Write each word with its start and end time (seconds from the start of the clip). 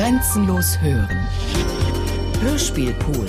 Grenzenlos 0.00 0.80
hören. 0.80 1.28
Hörspielpool. 2.40 3.26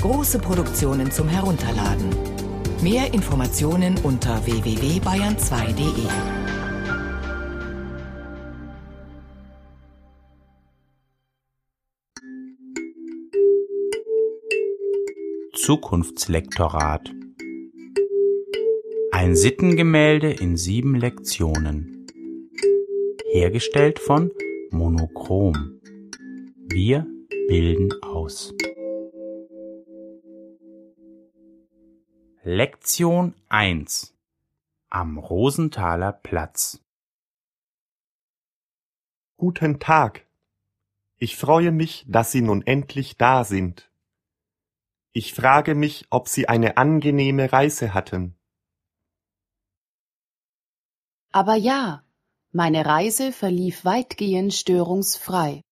Große 0.00 0.38
Produktionen 0.38 1.10
zum 1.10 1.26
Herunterladen. 1.26 2.10
Mehr 2.80 3.12
Informationen 3.12 3.98
unter 4.04 4.46
www.bayern2.de. 4.46 6.06
Zukunftslektorat. 15.54 17.12
Ein 19.10 19.34
Sittengemälde 19.34 20.30
in 20.30 20.56
sieben 20.56 20.94
Lektionen. 20.94 22.06
Hergestellt 23.32 23.98
von 23.98 24.30
Monochrom. 24.70 25.75
Wir 26.68 27.06
bilden 27.48 27.90
aus. 28.02 28.52
Lektion 32.42 33.34
1 33.48 34.14
Am 34.90 35.18
Rosenthaler 35.18 36.12
Platz 36.12 36.82
Guten 39.36 39.78
Tag. 39.78 40.26
Ich 41.18 41.36
freue 41.36 41.72
mich, 41.72 42.04
dass 42.08 42.32
Sie 42.32 42.42
nun 42.42 42.66
endlich 42.66 43.16
da 43.16 43.44
sind. 43.44 43.90
Ich 45.12 45.34
frage 45.34 45.74
mich, 45.74 46.06
ob 46.10 46.28
Sie 46.28 46.48
eine 46.48 46.76
angenehme 46.76 47.52
Reise 47.52 47.94
hatten. 47.94 48.36
Aber 51.30 51.54
ja, 51.54 52.02
meine 52.50 52.84
Reise 52.86 53.32
verlief 53.32 53.84
weitgehend 53.84 54.52
störungsfrei. 54.52 55.62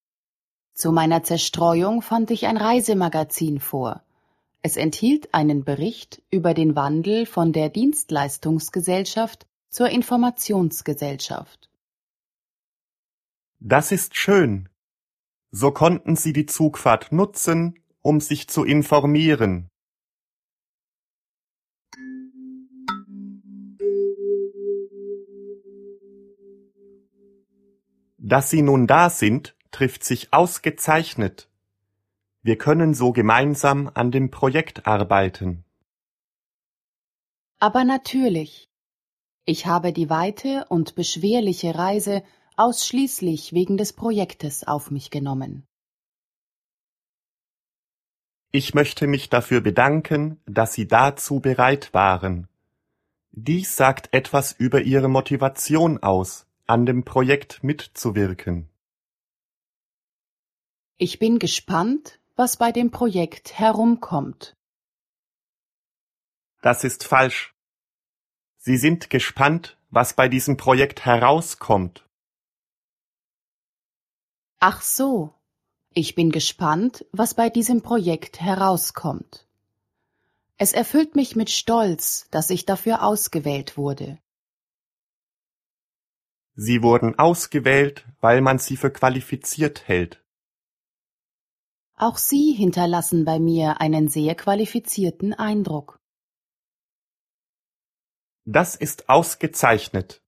Zu 0.75 0.91
meiner 0.91 1.23
Zerstreuung 1.23 2.03
fand 2.03 2.33
ich 2.33 2.47
ein 2.47 2.57
Reisemagazin 2.57 3.61
vor. 3.61 4.03
Es 4.61 4.77
enthielt 4.77 5.33
einen 5.33 5.65
Bericht 5.65 6.21
über 6.31 6.53
den 6.53 6.75
Wandel 6.75 7.27
von 7.27 7.53
der 7.53 7.69
Dienstleistungsgesellschaft 7.69 9.47
zur 9.69 9.89
Informationsgesellschaft. 9.91 11.71
Das 13.61 13.93
ist 13.93 14.17
schön. 14.17 14.69
So 15.53 15.71
konnten 15.71 16.17
Sie 16.17 16.33
die 16.33 16.47
Zugfahrt 16.47 17.13
nutzen, 17.13 17.79
um 18.03 18.21
sich 18.21 18.49
zu 18.49 18.65
informieren. 18.65 19.69
Dass 28.19 28.51
Sie 28.51 28.63
nun 28.63 28.89
da 28.89 29.09
sind, 29.09 29.54
trifft 29.75 30.05
sich 30.05 30.33
ausgezeichnet. 30.33 31.49
Wir 32.43 32.57
können 32.59 32.95
so 32.95 33.13
gemeinsam 33.13 33.91
an 33.93 34.11
dem 34.17 34.31
Projekt 34.31 34.87
arbeiten. 34.87 35.65
Aber 37.59 37.83
natürlich. 37.85 38.69
Ich 39.47 39.67
habe 39.67 39.93
die 39.93 40.09
weite 40.11 40.67
und 40.69 40.95
beschwerliche 40.95 41.75
Reise 41.75 42.23
ausschließlich 42.57 43.53
wegen 43.53 43.77
des 43.77 43.93
Projektes 43.93 44.65
auf 44.65 44.91
mich 44.91 45.11
genommen. 45.11 45.67
Ich 48.53 48.75
möchte 48.75 49.09
mich 49.09 49.29
dafür 49.29 49.61
bedanken, 49.61 50.41
dass 50.47 50.75
Sie 50.75 50.87
dazu 50.87 51.41
bereit 51.41 51.93
waren. 51.93 52.47
Dies 53.33 53.75
sagt 53.75 54.15
etwas 54.15 54.53
über 54.53 54.83
Ihre 54.83 55.09
Motivation 55.09 56.01
aus, 56.01 56.47
an 56.67 56.87
dem 56.87 57.05
Projekt 57.05 57.65
mitzuwirken. 57.65 58.69
Ich 60.97 61.19
bin 61.19 61.41
gespannt, 61.41 62.21
was 62.37 62.57
bei 62.57 62.71
dem 62.71 62.91
Projekt 62.93 63.59
herumkommt. 63.59 64.57
Das 66.63 66.85
ist 66.85 67.05
falsch. 67.05 67.55
Sie 68.59 68.77
sind 68.77 69.11
gespannt, 69.11 69.77
was 69.91 70.15
bei 70.15 70.29
diesem 70.29 70.57
Projekt 70.57 71.05
herauskommt. 71.05 72.09
Ach 74.61 74.81
so, 74.83 75.35
ich 75.93 76.15
bin 76.15 76.31
gespannt, 76.31 77.05
was 77.13 77.35
bei 77.35 77.51
diesem 77.51 77.83
Projekt 77.83 78.41
herauskommt. 78.41 79.47
Es 80.57 80.73
erfüllt 80.73 81.17
mich 81.17 81.37
mit 81.37 81.51
Stolz, 81.51 82.29
dass 82.31 82.51
ich 82.51 82.65
dafür 82.65 83.03
ausgewählt 83.03 83.77
wurde. 83.77 84.19
Sie 86.55 86.83
wurden 86.83 87.19
ausgewählt, 87.19 88.07
weil 88.21 88.41
man 88.41 88.59
sie 88.59 88.77
für 88.77 88.91
qualifiziert 88.91 89.89
hält. 89.89 90.24
Auch 91.97 92.19
Sie 92.19 92.53
hinterlassen 92.53 93.25
bei 93.25 93.39
mir 93.39 93.81
einen 93.81 94.09
sehr 94.09 94.35
qualifizierten 94.35 95.33
Eindruck. 95.33 96.01
Das 98.45 98.75
ist 98.75 99.09
ausgezeichnet. 99.09 100.21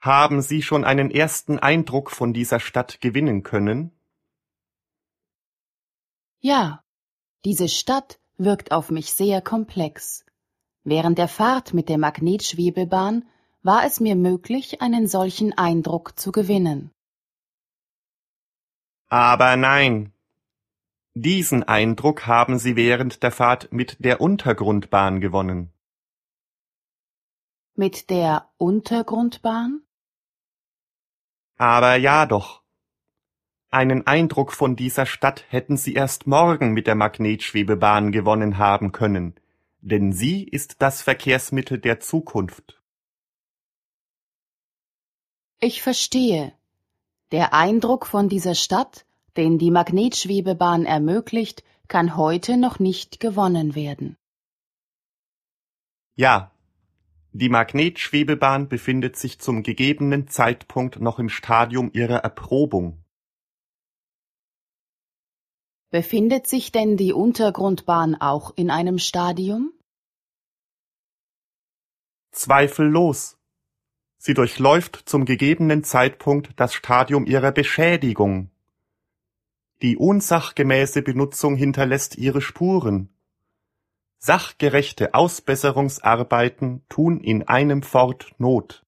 Haben 0.00 0.42
Sie 0.42 0.62
schon 0.62 0.84
einen 0.84 1.12
ersten 1.12 1.60
Eindruck 1.60 2.10
von 2.10 2.32
dieser 2.34 2.58
Stadt 2.58 3.00
gewinnen 3.00 3.44
können? 3.44 3.92
Ja, 6.40 6.82
diese 7.44 7.68
Stadt 7.68 8.18
wirkt 8.36 8.72
auf 8.72 8.90
mich 8.90 9.12
sehr 9.12 9.40
komplex. 9.40 10.24
Während 10.84 11.18
der 11.18 11.28
Fahrt 11.28 11.74
mit 11.74 11.88
der 11.88 11.98
Magnetschwebebahn 11.98 13.24
war 13.62 13.84
es 13.86 14.00
mir 14.00 14.16
möglich, 14.16 14.82
einen 14.82 15.06
solchen 15.06 15.56
Eindruck 15.56 16.18
zu 16.18 16.32
gewinnen. 16.32 16.90
Aber 19.08 19.56
nein. 19.56 20.12
Diesen 21.14 21.62
Eindruck 21.62 22.26
haben 22.26 22.58
Sie 22.58 22.74
während 22.74 23.22
der 23.22 23.30
Fahrt 23.30 23.72
mit 23.72 24.02
der 24.04 24.20
Untergrundbahn 24.20 25.20
gewonnen. 25.20 25.72
Mit 27.74 28.10
der 28.10 28.50
Untergrundbahn? 28.56 29.82
Aber 31.58 31.96
ja 31.96 32.26
doch. 32.26 32.62
Einen 33.70 34.06
Eindruck 34.06 34.52
von 34.52 34.74
dieser 34.74 35.06
Stadt 35.06 35.44
hätten 35.48 35.76
Sie 35.76 35.94
erst 35.94 36.26
morgen 36.26 36.72
mit 36.72 36.86
der 36.86 36.94
Magnetschwebebahn 36.94 38.10
gewonnen 38.10 38.58
haben 38.58 38.92
können, 38.92 39.34
denn 39.82 40.12
sie 40.12 40.44
ist 40.44 40.80
das 40.80 41.02
Verkehrsmittel 41.02 41.78
der 41.78 42.00
Zukunft. 42.00 42.80
Ich 45.60 45.82
verstehe. 45.82 46.52
Der 47.32 47.52
Eindruck 47.52 48.06
von 48.06 48.28
dieser 48.28 48.54
Stadt, 48.54 49.04
den 49.36 49.58
die 49.58 49.70
Magnetschwebebahn 49.70 50.86
ermöglicht, 50.86 51.64
kann 51.88 52.16
heute 52.16 52.56
noch 52.56 52.78
nicht 52.78 53.20
gewonnen 53.20 53.74
werden. 53.74 54.16
Ja, 56.14 56.52
die 57.32 57.48
Magnetschwebebahn 57.48 58.68
befindet 58.68 59.16
sich 59.16 59.40
zum 59.40 59.62
gegebenen 59.62 60.28
Zeitpunkt 60.28 61.00
noch 61.00 61.18
im 61.18 61.28
Stadium 61.28 61.90
ihrer 61.92 62.18
Erprobung. 62.18 63.01
Befindet 65.92 66.46
sich 66.46 66.72
denn 66.72 66.96
die 66.96 67.12
Untergrundbahn 67.12 68.18
auch 68.18 68.54
in 68.56 68.70
einem 68.70 68.98
Stadium? 68.98 69.74
Zweifellos. 72.30 73.36
Sie 74.16 74.32
durchläuft 74.32 75.02
zum 75.04 75.26
gegebenen 75.26 75.84
Zeitpunkt 75.84 76.52
das 76.56 76.72
Stadium 76.72 77.26
ihrer 77.26 77.52
Beschädigung. 77.52 78.50
Die 79.82 79.98
unsachgemäße 79.98 81.02
Benutzung 81.02 81.56
hinterlässt 81.56 82.16
ihre 82.16 82.40
Spuren. 82.40 83.10
Sachgerechte 84.16 85.12
Ausbesserungsarbeiten 85.12 86.86
tun 86.88 87.20
in 87.20 87.46
einem 87.48 87.82
fort 87.82 88.32
Not. 88.38 88.82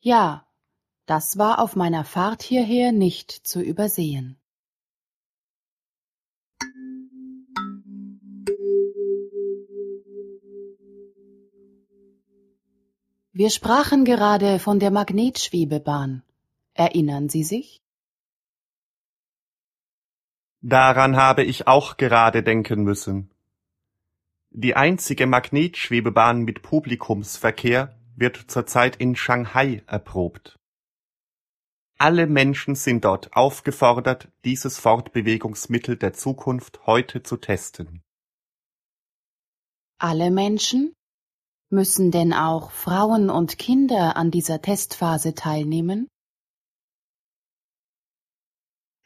Ja, 0.00 0.44
das 1.06 1.38
war 1.38 1.60
auf 1.60 1.76
meiner 1.76 2.04
Fahrt 2.04 2.42
hierher 2.42 2.90
nicht 2.90 3.30
zu 3.30 3.62
übersehen. 3.62 4.41
Wir 13.34 13.48
sprachen 13.48 14.04
gerade 14.04 14.58
von 14.58 14.78
der 14.78 14.90
Magnetschwebebahn. 14.90 16.22
Erinnern 16.74 17.30
Sie 17.30 17.44
sich? 17.44 17.80
Daran 20.60 21.16
habe 21.16 21.42
ich 21.42 21.66
auch 21.66 21.96
gerade 21.96 22.42
denken 22.42 22.82
müssen. 22.84 23.30
Die 24.50 24.76
einzige 24.76 25.26
Magnetschwebebahn 25.26 26.42
mit 26.42 26.60
Publikumsverkehr 26.60 27.98
wird 28.16 28.36
zurzeit 28.48 28.96
in 28.96 29.16
Shanghai 29.16 29.82
erprobt. 29.86 30.58
Alle 31.96 32.26
Menschen 32.26 32.74
sind 32.74 33.06
dort 33.06 33.34
aufgefordert, 33.34 34.28
dieses 34.44 34.78
Fortbewegungsmittel 34.78 35.96
der 35.96 36.12
Zukunft 36.12 36.84
heute 36.84 37.22
zu 37.22 37.38
testen. 37.38 38.02
Alle 39.96 40.30
Menschen? 40.30 40.94
Müssen 41.72 42.10
denn 42.10 42.34
auch 42.34 42.70
Frauen 42.70 43.30
und 43.30 43.56
Kinder 43.56 44.14
an 44.18 44.30
dieser 44.30 44.60
Testphase 44.60 45.34
teilnehmen? 45.34 46.06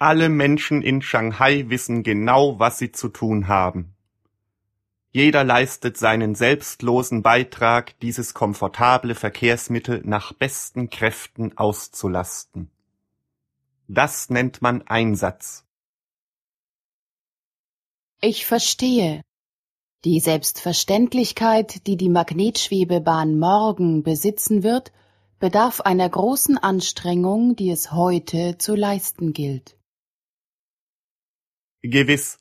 Alle 0.00 0.28
Menschen 0.28 0.82
in 0.82 1.00
Shanghai 1.00 1.66
wissen 1.68 2.02
genau, 2.02 2.58
was 2.58 2.78
sie 2.78 2.90
zu 2.90 3.08
tun 3.08 3.46
haben. 3.46 3.94
Jeder 5.12 5.44
leistet 5.44 5.96
seinen 5.96 6.34
selbstlosen 6.34 7.22
Beitrag, 7.22 7.98
dieses 8.00 8.34
komfortable 8.34 9.14
Verkehrsmittel 9.14 10.02
nach 10.04 10.32
besten 10.32 10.90
Kräften 10.90 11.56
auszulasten. 11.56 12.72
Das 13.86 14.28
nennt 14.28 14.60
man 14.60 14.82
Einsatz. 14.88 15.64
Ich 18.20 18.44
verstehe. 18.44 19.22
Die 20.04 20.20
Selbstverständlichkeit, 20.20 21.87
die 21.87 21.96
die 21.96 22.08
Magnetschwebebahn 22.08 23.38
morgen 23.38 24.02
besitzen 24.02 24.62
wird, 24.62 24.93
bedarf 25.38 25.81
einer 25.81 26.08
großen 26.08 26.58
Anstrengung, 26.58 27.56
die 27.56 27.70
es 27.70 27.93
heute 27.93 28.56
zu 28.58 28.75
leisten 28.75 29.32
gilt. 29.32 29.76
Gewiss. 31.82 32.38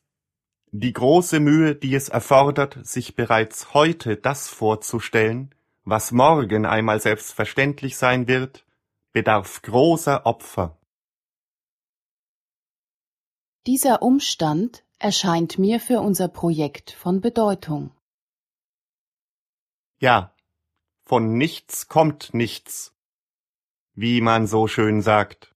Die 0.72 0.94
große 0.94 1.40
Mühe, 1.40 1.76
die 1.76 1.96
es 1.96 2.10
erfordert, 2.10 2.86
sich 2.86 3.16
bereits 3.16 3.74
heute 3.74 4.18
das 4.18 4.48
vorzustellen, 4.48 5.56
was 5.84 6.12
morgen 6.12 6.66
einmal 6.66 7.00
selbstverständlich 7.00 7.96
sein 7.98 8.28
wird, 8.28 8.66
bedarf 9.14 9.62
großer 9.62 10.26
Opfer. 10.26 10.78
Dieser 13.68 14.02
Umstand 14.02 14.85
erscheint 15.00 15.60
mir 15.60 15.80
für 15.80 16.00
unser 16.00 16.28
Projekt 16.28 16.92
von 16.92 17.22
Bedeutung. 17.22 17.92
Ja, 20.00 20.36
von 21.04 21.38
nichts 21.38 21.88
kommt 21.88 22.34
nichts, 22.34 22.94
wie 23.94 24.22
man 24.22 24.48
so 24.48 24.68
schön 24.68 25.02
sagt. 25.02 25.56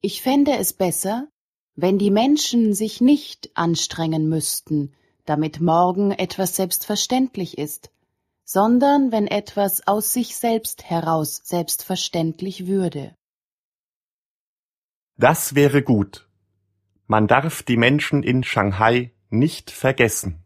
Ich 0.00 0.22
fände 0.22 0.56
es 0.56 0.72
besser, 0.72 1.28
wenn 1.74 1.98
die 1.98 2.10
Menschen 2.10 2.74
sich 2.74 3.00
nicht 3.00 3.50
anstrengen 3.54 4.28
müssten, 4.28 4.94
damit 5.24 5.60
morgen 5.60 6.10
etwas 6.12 6.56
selbstverständlich 6.56 7.58
ist, 7.58 7.90
sondern 8.44 9.12
wenn 9.12 9.26
etwas 9.26 9.86
aus 9.86 10.12
sich 10.12 10.36
selbst 10.36 10.84
heraus 10.84 11.40
selbstverständlich 11.44 12.66
würde. 12.66 13.16
Das 15.16 15.54
wäre 15.54 15.82
gut. 15.82 16.25
Man 17.08 17.28
darf 17.28 17.62
die 17.62 17.76
Menschen 17.76 18.24
in 18.24 18.42
Shanghai 18.42 19.12
nicht 19.30 19.70
vergessen. 19.70 20.42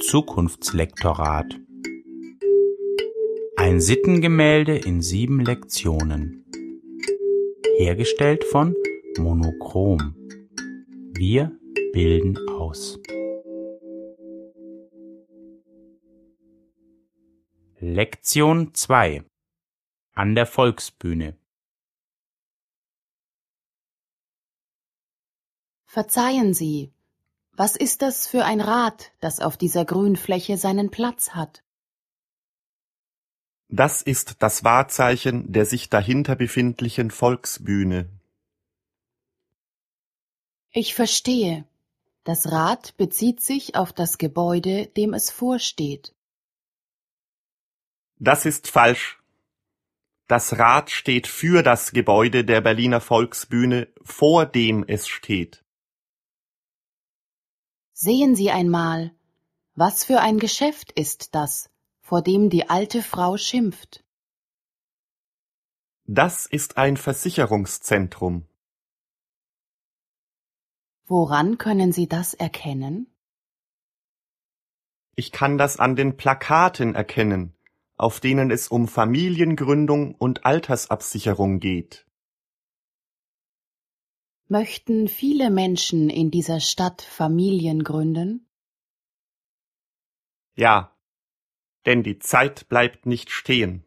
Zukunftslektorat 0.00 1.60
Ein 3.56 3.80
Sittengemälde 3.80 4.76
in 4.76 5.00
sieben 5.00 5.38
Lektionen. 5.38 6.44
Hergestellt 7.76 8.42
von 8.42 8.74
Monochrom. 9.16 10.16
Wir 11.14 11.56
bilden 11.92 12.36
aus. 12.48 12.98
Lektion 17.82 18.74
2 18.74 19.24
An 20.12 20.34
der 20.34 20.44
Volksbühne 20.44 21.38
Verzeihen 25.86 26.52
Sie, 26.52 26.92
was 27.52 27.76
ist 27.76 28.02
das 28.02 28.26
für 28.26 28.44
ein 28.44 28.60
Rad, 28.60 29.12
das 29.20 29.40
auf 29.40 29.56
dieser 29.56 29.86
Grünfläche 29.86 30.58
seinen 30.58 30.90
Platz 30.90 31.30
hat? 31.30 31.62
Das 33.68 34.02
ist 34.02 34.42
das 34.42 34.62
Wahrzeichen 34.62 35.50
der 35.50 35.64
sich 35.64 35.88
dahinter 35.88 36.36
befindlichen 36.36 37.10
Volksbühne. 37.10 38.10
Ich 40.70 40.94
verstehe. 40.94 41.64
Das 42.24 42.52
Rad 42.52 42.94
bezieht 42.98 43.40
sich 43.40 43.74
auf 43.74 43.94
das 43.94 44.18
Gebäude, 44.18 44.88
dem 44.88 45.14
es 45.14 45.30
vorsteht. 45.30 46.14
Das 48.22 48.44
ist 48.44 48.68
falsch. 48.68 49.18
Das 50.26 50.58
Rad 50.58 50.90
steht 50.90 51.26
für 51.26 51.62
das 51.62 51.92
Gebäude 51.92 52.44
der 52.44 52.60
Berliner 52.60 53.00
Volksbühne, 53.00 53.88
vor 54.02 54.44
dem 54.44 54.84
es 54.86 55.08
steht. 55.08 55.64
Sehen 57.94 58.36
Sie 58.36 58.50
einmal, 58.50 59.12
was 59.74 60.04
für 60.04 60.20
ein 60.20 60.38
Geschäft 60.38 60.92
ist 60.92 61.34
das, 61.34 61.70
vor 62.02 62.20
dem 62.22 62.50
die 62.50 62.68
alte 62.68 63.02
Frau 63.02 63.38
schimpft. 63.38 64.04
Das 66.04 66.44
ist 66.44 66.76
ein 66.76 66.98
Versicherungszentrum. 66.98 68.46
Woran 71.06 71.56
können 71.56 71.92
Sie 71.92 72.06
das 72.06 72.34
erkennen? 72.34 73.06
Ich 75.16 75.32
kann 75.32 75.56
das 75.56 75.78
an 75.78 75.96
den 75.96 76.16
Plakaten 76.18 76.94
erkennen, 76.94 77.54
auf 78.00 78.18
denen 78.18 78.50
es 78.50 78.68
um 78.68 78.88
Familiengründung 78.88 80.14
und 80.14 80.46
Altersabsicherung 80.46 81.60
geht. 81.60 82.06
Möchten 84.48 85.06
viele 85.06 85.50
Menschen 85.50 86.10
in 86.10 86.30
dieser 86.30 86.60
Stadt 86.60 87.02
Familien 87.02 87.84
gründen? 87.84 88.48
Ja, 90.56 90.96
denn 91.86 92.02
die 92.02 92.18
Zeit 92.18 92.68
bleibt 92.68 93.06
nicht 93.06 93.30
stehen. 93.30 93.84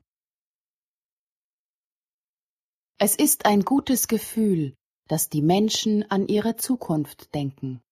Es 2.99 3.15
ist 3.15 3.45
ein 3.45 3.65
gutes 3.65 4.07
Gefühl, 4.07 4.75
dass 5.09 5.29
die 5.29 5.41
Menschen 5.41 6.09
an 6.09 6.27
ihre 6.27 6.55
Zukunft 6.55 7.33
denken. 7.35 7.82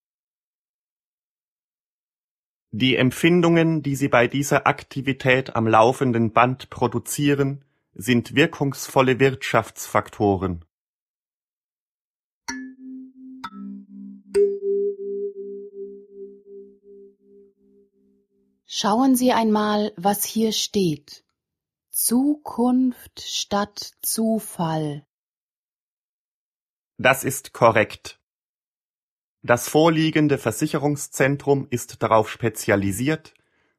Die 2.74 2.96
Empfindungen, 2.96 3.82
die 3.82 3.94
sie 3.96 4.08
bei 4.08 4.28
dieser 4.28 4.66
Aktivität 4.66 5.54
am 5.54 5.66
laufenden 5.66 6.32
Band 6.32 6.70
produzieren, 6.70 7.66
sind 7.92 8.34
wirkungsvolle 8.34 9.20
Wirtschaftsfaktoren. 9.20 10.64
Schauen 18.64 19.16
Sie 19.16 19.32
einmal, 19.32 19.92
was 19.96 20.24
hier 20.24 20.52
steht. 20.52 21.24
Zukunft 21.90 23.20
statt 23.20 23.92
Zufall. 24.00 25.04
Das 26.96 27.22
ist 27.22 27.52
korrekt. 27.52 28.21
Das 29.44 29.68
vorliegende 29.68 30.38
Versicherungszentrum 30.38 31.66
ist 31.68 32.02
darauf 32.02 32.30
spezialisiert, 32.30 33.34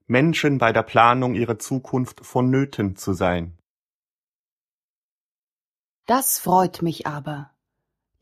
Menschen 0.08 0.58
bei 0.58 0.74
der 0.74 0.84
Planung 0.84 1.36
ihrer 1.36 1.58
Zukunft 1.58 2.25
vonnöten 2.25 2.98
zu 2.98 3.13
sein. 3.13 3.58
Das 6.05 6.38
freut 6.39 6.82
mich 6.82 7.08
aber. 7.08 7.51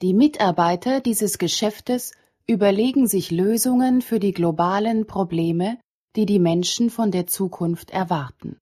Die 0.03 0.13
Mitarbeiter 0.13 1.01
dieses 1.01 1.39
Geschäftes 1.39 2.13
überlegen 2.48 3.07
sich 3.07 3.31
Lösungen 3.31 4.03
für 4.03 4.19
die 4.19 4.33
globalen 4.33 5.07
Probleme, 5.07 5.79
die 6.15 6.27
die 6.27 6.39
Menschen 6.39 6.91
von 6.91 7.10
der 7.10 7.25
Zukunft 7.25 7.89
erwarten. 7.89 8.60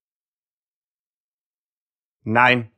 Nein, 2.24 2.72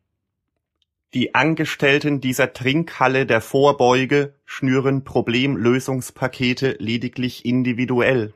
die 1.14 1.36
Angestellten 1.36 2.22
dieser 2.22 2.54
Trinkhalle 2.54 3.26
der 3.26 3.42
Vorbeuge 3.42 4.34
schnüren 4.46 5.04
Problemlösungspakete 5.04 6.78
lediglich 6.80 7.44
individuell. 7.44 8.34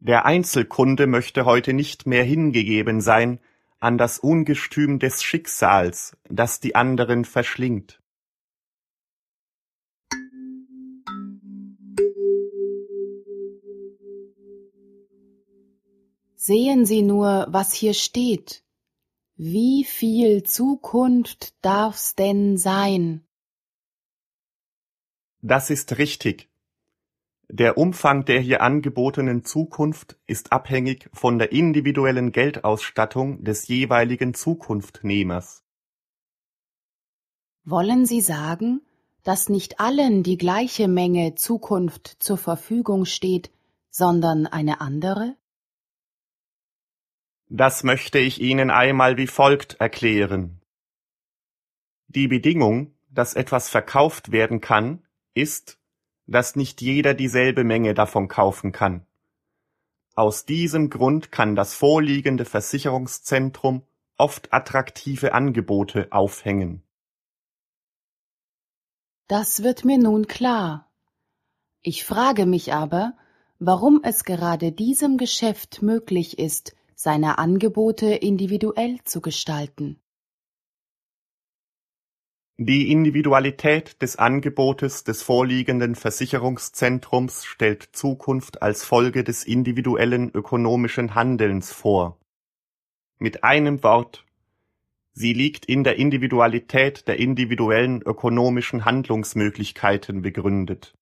Der 0.00 0.26
Einzelkunde 0.26 1.06
möchte 1.06 1.46
heute 1.46 1.72
nicht 1.72 2.06
mehr 2.06 2.24
hingegeben 2.24 3.00
sein 3.00 3.40
an 3.78 3.96
das 3.96 4.18
Ungestüm 4.18 4.98
des 4.98 5.22
Schicksals, 5.22 6.16
das 6.28 6.60
die 6.60 6.74
anderen 6.74 7.24
verschlingt. 7.24 8.02
Sehen 16.36 16.84
Sie 16.84 17.02
nur, 17.02 17.46
was 17.50 17.72
hier 17.72 17.94
steht. 17.94 18.62
Wie 19.42 19.84
viel 19.84 20.42
Zukunft 20.42 21.54
darf's 21.64 22.14
denn 22.14 22.58
sein? 22.58 23.24
Das 25.40 25.70
ist 25.70 25.96
richtig. 25.96 26.50
Der 27.48 27.78
Umfang 27.78 28.26
der 28.26 28.40
hier 28.40 28.60
angebotenen 28.60 29.42
Zukunft 29.46 30.18
ist 30.26 30.52
abhängig 30.52 31.08
von 31.14 31.38
der 31.38 31.52
individuellen 31.52 32.32
Geldausstattung 32.32 33.42
des 33.42 33.66
jeweiligen 33.66 34.34
Zukunftnehmers. 34.34 35.64
Wollen 37.64 38.04
Sie 38.04 38.20
sagen, 38.20 38.82
dass 39.22 39.48
nicht 39.48 39.80
allen 39.80 40.22
die 40.22 40.36
gleiche 40.36 40.86
Menge 40.86 41.34
Zukunft 41.34 42.08
zur 42.18 42.36
Verfügung 42.36 43.06
steht, 43.06 43.50
sondern 43.88 44.46
eine 44.46 44.82
andere? 44.82 45.34
Das 47.52 47.82
möchte 47.82 48.20
ich 48.20 48.40
Ihnen 48.40 48.70
einmal 48.70 49.16
wie 49.16 49.26
folgt 49.26 49.74
erklären. 49.80 50.60
Die 52.06 52.28
Bedingung, 52.28 52.94
dass 53.08 53.34
etwas 53.34 53.68
verkauft 53.68 54.30
werden 54.30 54.60
kann, 54.60 55.04
ist, 55.34 55.80
dass 56.26 56.54
nicht 56.54 56.80
jeder 56.80 57.12
dieselbe 57.12 57.64
Menge 57.64 57.92
davon 57.92 58.28
kaufen 58.28 58.70
kann. 58.70 59.04
Aus 60.14 60.46
diesem 60.46 60.90
Grund 60.90 61.32
kann 61.32 61.56
das 61.56 61.74
vorliegende 61.74 62.44
Versicherungszentrum 62.44 63.82
oft 64.16 64.52
attraktive 64.52 65.34
Angebote 65.34 66.06
aufhängen. 66.12 66.84
Das 69.26 69.64
wird 69.64 69.84
mir 69.84 69.98
nun 69.98 70.28
klar. 70.28 70.88
Ich 71.82 72.04
frage 72.04 72.46
mich 72.46 72.72
aber, 72.74 73.16
warum 73.58 74.02
es 74.04 74.24
gerade 74.24 74.70
diesem 74.70 75.16
Geschäft 75.16 75.82
möglich 75.82 76.38
ist, 76.38 76.76
seine 77.02 77.38
Angebote 77.38 78.12
individuell 78.12 78.98
zu 79.04 79.22
gestalten. 79.22 79.98
Die 82.58 82.92
Individualität 82.92 84.02
des 84.02 84.16
Angebotes 84.16 85.02
des 85.02 85.22
vorliegenden 85.22 85.94
Versicherungszentrums 85.94 87.46
stellt 87.46 87.88
Zukunft 87.92 88.60
als 88.60 88.84
Folge 88.84 89.24
des 89.24 89.44
individuellen 89.44 90.30
ökonomischen 90.34 91.14
Handelns 91.14 91.72
vor. 91.72 92.20
Mit 93.18 93.44
einem 93.44 93.82
Wort, 93.82 94.26
sie 95.14 95.32
liegt 95.32 95.64
in 95.64 95.84
der 95.84 95.96
Individualität 95.96 97.08
der 97.08 97.18
individuellen 97.18 98.02
ökonomischen 98.02 98.84
Handlungsmöglichkeiten 98.84 100.20
begründet. 100.20 100.92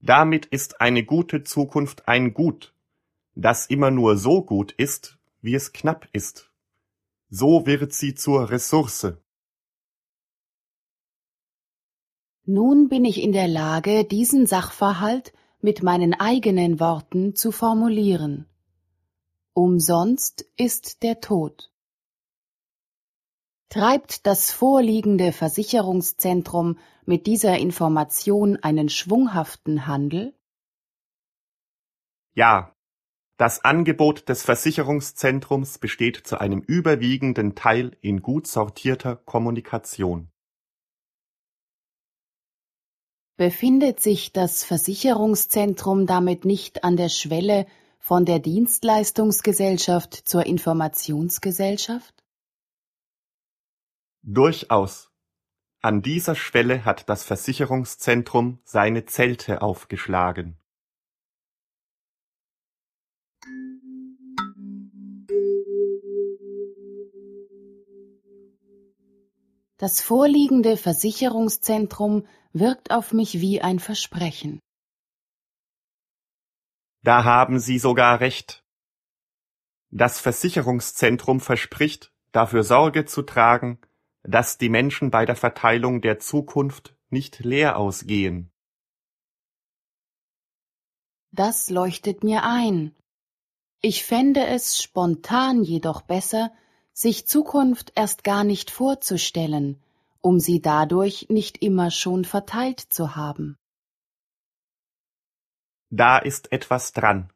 Damit 0.00 0.46
ist 0.46 0.80
eine 0.80 1.04
gute 1.04 1.44
Zukunft 1.44 2.08
ein 2.08 2.32
Gut, 2.32 2.72
das 3.36 3.66
immer 3.66 3.90
nur 3.90 4.16
so 4.16 4.42
gut 4.42 4.72
ist, 4.72 5.18
wie 5.42 5.54
es 5.54 5.72
knapp 5.72 6.08
ist. 6.12 6.50
So 7.28 7.66
wird 7.66 7.92
sie 7.92 8.14
zur 8.14 8.50
Ressource. 8.50 9.12
Nun 12.44 12.88
bin 12.88 13.04
ich 13.04 13.20
in 13.20 13.32
der 13.32 13.48
Lage, 13.48 14.04
diesen 14.04 14.46
Sachverhalt 14.46 15.32
mit 15.60 15.82
meinen 15.82 16.14
eigenen 16.14 16.80
Worten 16.80 17.34
zu 17.34 17.52
formulieren. 17.52 18.46
Umsonst 19.52 20.46
ist 20.56 21.02
der 21.02 21.20
Tod. 21.20 21.72
Treibt 23.68 24.26
das 24.26 24.52
vorliegende 24.52 25.32
Versicherungszentrum 25.32 26.78
mit 27.04 27.26
dieser 27.26 27.58
Information 27.58 28.56
einen 28.62 28.88
schwunghaften 28.88 29.86
Handel? 29.86 30.34
Ja, 32.34 32.75
das 33.36 33.64
Angebot 33.64 34.28
des 34.28 34.42
Versicherungszentrums 34.42 35.78
besteht 35.78 36.26
zu 36.26 36.40
einem 36.40 36.60
überwiegenden 36.60 37.54
Teil 37.54 37.96
in 38.00 38.22
gut 38.22 38.46
sortierter 38.46 39.16
Kommunikation. 39.16 40.30
Befindet 43.36 44.00
sich 44.00 44.32
das 44.32 44.64
Versicherungszentrum 44.64 46.06
damit 46.06 46.46
nicht 46.46 46.84
an 46.84 46.96
der 46.96 47.10
Schwelle 47.10 47.66
von 47.98 48.24
der 48.24 48.38
Dienstleistungsgesellschaft 48.38 50.14
zur 50.14 50.46
Informationsgesellschaft? 50.46 52.24
Durchaus. 54.22 55.10
An 55.82 56.00
dieser 56.00 56.34
Schwelle 56.34 56.86
hat 56.86 57.10
das 57.10 57.24
Versicherungszentrum 57.24 58.60
seine 58.64 59.04
Zelte 59.04 59.60
aufgeschlagen. 59.60 60.58
Das 69.78 70.00
vorliegende 70.00 70.76
Versicherungszentrum 70.78 72.26
wirkt 72.52 72.90
auf 72.90 73.12
mich 73.12 73.40
wie 73.40 73.60
ein 73.60 73.78
Versprechen. 73.78 74.58
Da 77.02 77.24
haben 77.24 77.58
Sie 77.58 77.78
sogar 77.78 78.20
recht. 78.20 78.64
Das 79.90 80.18
Versicherungszentrum 80.18 81.40
verspricht, 81.40 82.12
dafür 82.32 82.64
Sorge 82.64 83.04
zu 83.04 83.22
tragen, 83.22 83.78
dass 84.22 84.58
die 84.58 84.70
Menschen 84.70 85.10
bei 85.10 85.26
der 85.26 85.36
Verteilung 85.36 86.00
der 86.00 86.18
Zukunft 86.18 86.96
nicht 87.10 87.40
leer 87.40 87.76
ausgehen. 87.76 88.50
Das 91.32 91.68
leuchtet 91.68 92.24
mir 92.24 92.44
ein. 92.44 92.96
Ich 93.82 94.04
fände 94.04 94.46
es 94.46 94.82
spontan 94.82 95.62
jedoch 95.62 96.00
besser, 96.00 96.50
sich 96.96 97.26
Zukunft 97.26 97.92
erst 97.94 98.24
gar 98.24 98.42
nicht 98.42 98.70
vorzustellen, 98.70 99.82
um 100.22 100.40
sie 100.40 100.62
dadurch 100.62 101.26
nicht 101.28 101.58
immer 101.58 101.90
schon 101.90 102.24
verteilt 102.24 102.80
zu 102.80 103.14
haben. 103.14 103.58
Da 105.90 106.16
ist 106.16 106.52
etwas 106.52 106.94
dran. 106.94 107.30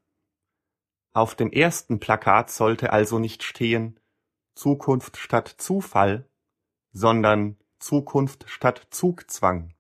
Auf 1.13 1.35
dem 1.35 1.53
ersten 1.53 2.01
Plakat 2.01 2.51
sollte 2.51 2.91
also 2.91 3.19
nicht 3.19 3.43
stehen 3.43 4.01
Zukunft 4.55 5.19
statt 5.19 5.55
Zufall, 5.59 6.27
sondern 6.93 7.59
Zukunft 7.79 8.49
statt 8.49 8.89
Zugzwang. 8.91 9.75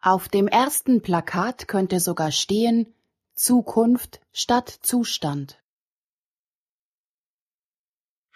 Auf 0.00 0.28
dem 0.28 0.48
ersten 0.48 1.02
Plakat 1.02 1.68
könnte 1.68 2.00
sogar 2.00 2.32
stehen 2.32 2.94
Zukunft 3.34 4.20
statt 4.32 4.68
Zustand. 4.82 5.61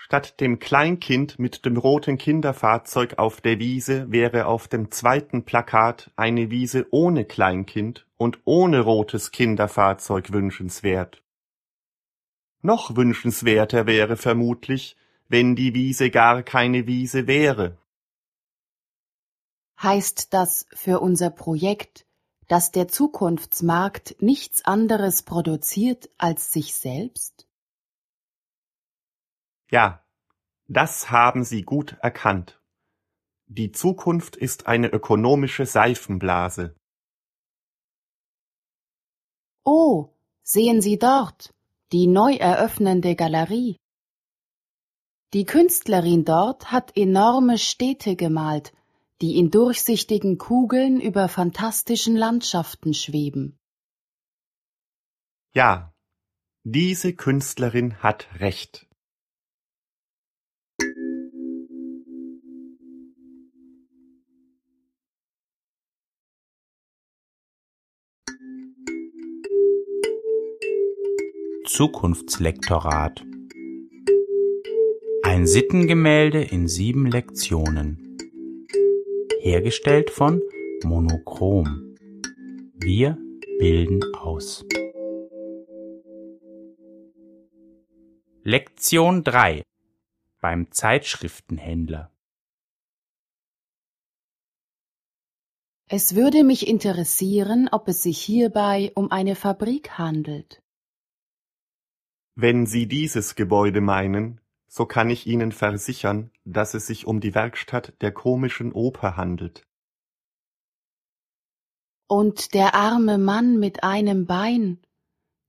Statt 0.07 0.41
dem 0.41 0.61
Kleinkind 0.61 1.41
mit 1.41 1.65
dem 1.65 1.77
roten 1.77 2.17
Kinderfahrzeug 2.17 3.19
auf 3.19 3.41
der 3.41 3.59
Wiese 3.59 4.09
wäre 4.13 4.47
auf 4.47 4.69
dem 4.69 4.93
zweiten 4.93 5.45
Plakat 5.45 6.13
eine 6.15 6.49
Wiese 6.49 6.87
ohne 6.93 7.25
Kleinkind 7.25 8.07
und 8.17 8.39
ohne 8.45 8.83
rotes 8.83 9.33
Kinderfahrzeug 9.33 10.33
wünschenswert. 10.33 11.25
Noch 12.63 12.95
wünschenswerter 12.95 13.89
wäre 13.89 14.17
vermutlich, 14.17 14.97
wenn 15.27 15.57
die 15.57 15.75
Wiese 15.75 16.11
gar 16.11 16.45
keine 16.45 16.87
Wiese 16.87 17.27
wäre. 17.27 17.77
Heißt 19.83 20.33
das 20.33 20.67
für 20.73 21.01
unser 21.01 21.31
Projekt, 21.31 22.07
dass 22.47 22.71
der 22.71 22.87
Zukunftsmarkt 22.87 24.23
nichts 24.23 24.65
anderes 24.65 25.25
produziert 25.25 26.09
als 26.17 26.53
sich 26.53 26.75
selbst? 26.75 27.46
Ja, 29.71 30.05
das 30.69 31.11
haben 31.11 31.45
Sie 31.45 31.63
gut 31.63 31.97
erkannt. 32.01 32.61
Die 33.47 33.73
Zukunft 33.73 34.37
ist 34.37 34.67
eine 34.67 34.89
ökonomische 34.89 35.67
Seifenblase. 35.67 36.77
Oh, 39.65 40.15
sehen 40.43 40.81
Sie 40.81 40.99
dort, 40.99 41.55
die 41.93 42.07
neu 42.07 42.35
eröffnende 42.35 43.15
Galerie. 43.15 43.77
Die 45.33 45.45
Künstlerin 45.45 46.25
dort 46.25 46.71
hat 46.71 46.97
enorme 46.97 47.59
Städte 47.59 48.17
gemalt, 48.17 48.73
die 49.21 49.37
in 49.39 49.51
durchsichtigen 49.51 50.39
Kugeln 50.39 51.01
über 51.01 51.29
fantastischen 51.29 52.17
Landschaften 52.17 52.95
schweben. 52.95 53.59
Ja, 55.53 55.95
diese 56.65 57.15
Künstlerin 57.15 58.03
hat 58.03 58.29
recht. 58.41 58.86
Zukunftslektorat 71.77 73.23
Ein 75.23 75.47
Sittengemälde 75.47 76.43
in 76.43 76.69
sieben 76.69 77.05
Lektionen. 77.05 78.17
Hergestellt 79.43 80.09
von 80.09 80.41
Monochrom. 80.85 81.95
Wir 82.73 83.19
bilden 83.59 84.01
aus. 84.15 84.65
Lektion 88.43 89.23
3 89.23 89.63
beim 90.41 90.73
Zeitschriftenhändler 90.73 92.11
Es 95.91 96.15
würde 96.15 96.43
mich 96.43 96.67
interessieren, 96.69 97.69
ob 97.71 97.89
es 97.89 98.03
sich 98.03 98.19
hierbei 98.19 98.93
um 98.95 99.11
eine 99.11 99.37
Fabrik 99.37 99.99
handelt. 99.99 100.63
Wenn 102.39 102.67
Sie 102.67 102.87
dieses 102.87 103.35
Gebäude 103.35 103.81
meinen, 103.81 104.43
so 104.69 104.85
kann 104.85 105.09
ich 105.09 105.27
Ihnen 105.27 105.53
versichern, 105.53 106.31
dass 106.45 106.75
es 106.75 106.87
sich 106.87 107.07
um 107.07 107.21
die 107.21 107.35
Werkstatt 107.35 107.95
der 108.03 108.13
komischen 108.13 108.73
Oper 108.73 109.17
handelt. 109.17 109.67
Und 112.07 112.53
der 112.53 112.75
arme 112.75 113.17
Mann 113.17 113.59
mit 113.59 113.83
einem 113.83 114.27
Bein, 114.27 114.83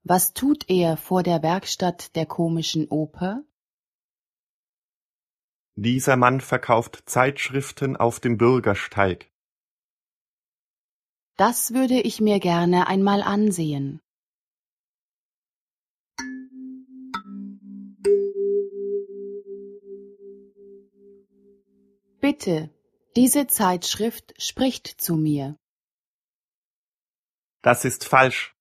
was 0.04 0.34
tut 0.34 0.70
er 0.70 0.96
vor 0.96 1.24
der 1.24 1.44
Werkstatt 1.44 2.16
der 2.16 2.26
komischen 2.26 2.88
Oper? 2.88 3.44
Dieser 5.76 6.16
Mann 6.16 6.40
verkauft 6.40 7.04
Zeitschriften 7.06 7.98
auf 7.98 8.22
dem 8.22 8.38
Bürgersteig. 8.38 9.30
Das 11.36 11.74
würde 11.74 12.00
ich 12.00 12.22
mir 12.22 12.40
gerne 12.40 12.88
einmal 12.88 13.22
ansehen. 13.22 14.00
Bitte, 22.30 22.70
diese 23.16 23.48
Zeitschrift 23.48 24.28
spricht 24.50 24.86
zu 25.06 25.14
mir. 25.16 25.56
Das 27.62 27.86
ist 27.86 28.04
falsch. 28.04 28.54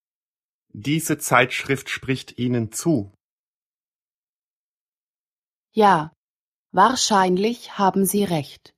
Diese 0.68 1.18
Zeitschrift 1.18 1.88
spricht 1.90 2.38
Ihnen 2.38 2.70
zu. 2.70 3.12
Ja, 5.72 6.12
wahrscheinlich 6.70 7.76
haben 7.76 8.04
Sie 8.06 8.22
recht. 8.22 8.72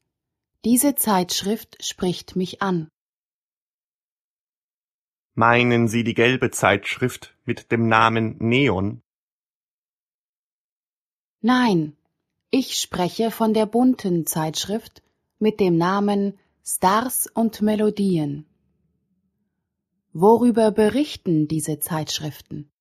Diese 0.65 0.95
Zeitschrift 0.95 1.71
spricht 1.85 2.35
mich 2.35 2.63
an. 2.63 2.89
Meinen 5.35 5.89
Sie 5.89 6.03
die 6.03 6.15
gelbe 6.15 6.51
Zeitschrift 6.51 7.37
mit 7.45 7.71
dem 7.73 7.89
Namen 7.89 8.39
Neon? 8.39 9.03
Nein, 11.43 11.99
ich 12.51 12.81
spreche 12.81 13.31
von 13.31 13.53
der 13.53 13.67
bunten 13.67 14.27
Zeitschrift 14.27 15.03
mit 15.39 15.61
dem 15.61 15.77
Namen 15.77 16.39
Stars 16.65 17.27
und 17.27 17.61
Melodien. 17.61 18.47
Worüber 20.13 20.71
berichten 20.71 21.47
diese 21.47 21.79
Zeitschriften? 21.79 22.73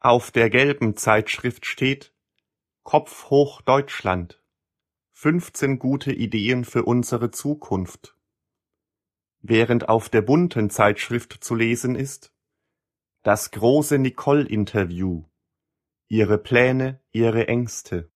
Auf 0.00 0.30
der 0.30 0.48
gelben 0.48 0.96
Zeitschrift 0.96 1.66
steht 1.66 2.14
Kopf 2.82 3.30
hoch 3.30 3.60
Deutschland. 3.60 4.42
15 5.12 5.78
gute 5.78 6.12
Ideen 6.12 6.64
für 6.64 6.84
unsere 6.84 7.30
Zukunft. 7.30 8.16
Während 9.40 9.88
auf 9.88 10.08
der 10.08 10.22
bunten 10.22 10.70
Zeitschrift 10.70 11.44
zu 11.44 11.54
lesen 11.54 11.94
ist 11.94 12.32
Das 13.22 13.50
große 13.50 13.98
Nicole-Interview 13.98 15.24
Ihre 16.08 16.38
Pläne, 16.38 17.03
Ihre 17.14 17.46
Ängste. 17.46 18.10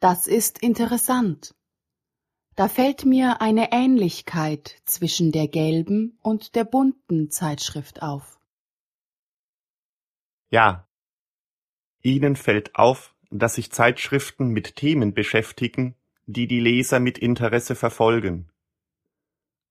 Das 0.00 0.26
ist 0.26 0.62
interessant. 0.62 1.54
Da 2.56 2.68
fällt 2.68 3.04
mir 3.04 3.42
eine 3.42 3.70
Ähnlichkeit 3.70 4.80
zwischen 4.86 5.30
der 5.30 5.46
gelben 5.48 6.18
und 6.22 6.54
der 6.54 6.64
bunten 6.64 7.30
Zeitschrift 7.30 8.00
auf. 8.00 8.40
Ja. 10.48 10.88
Ihnen 12.00 12.34
fällt 12.34 12.74
auf, 12.76 13.14
dass 13.30 13.56
sich 13.56 13.70
Zeitschriften 13.70 14.48
mit 14.48 14.76
Themen 14.76 15.12
beschäftigen, 15.12 15.96
die 16.24 16.46
die 16.46 16.60
Leser 16.60 16.98
mit 16.98 17.18
Interesse 17.18 17.74
verfolgen. 17.74 18.50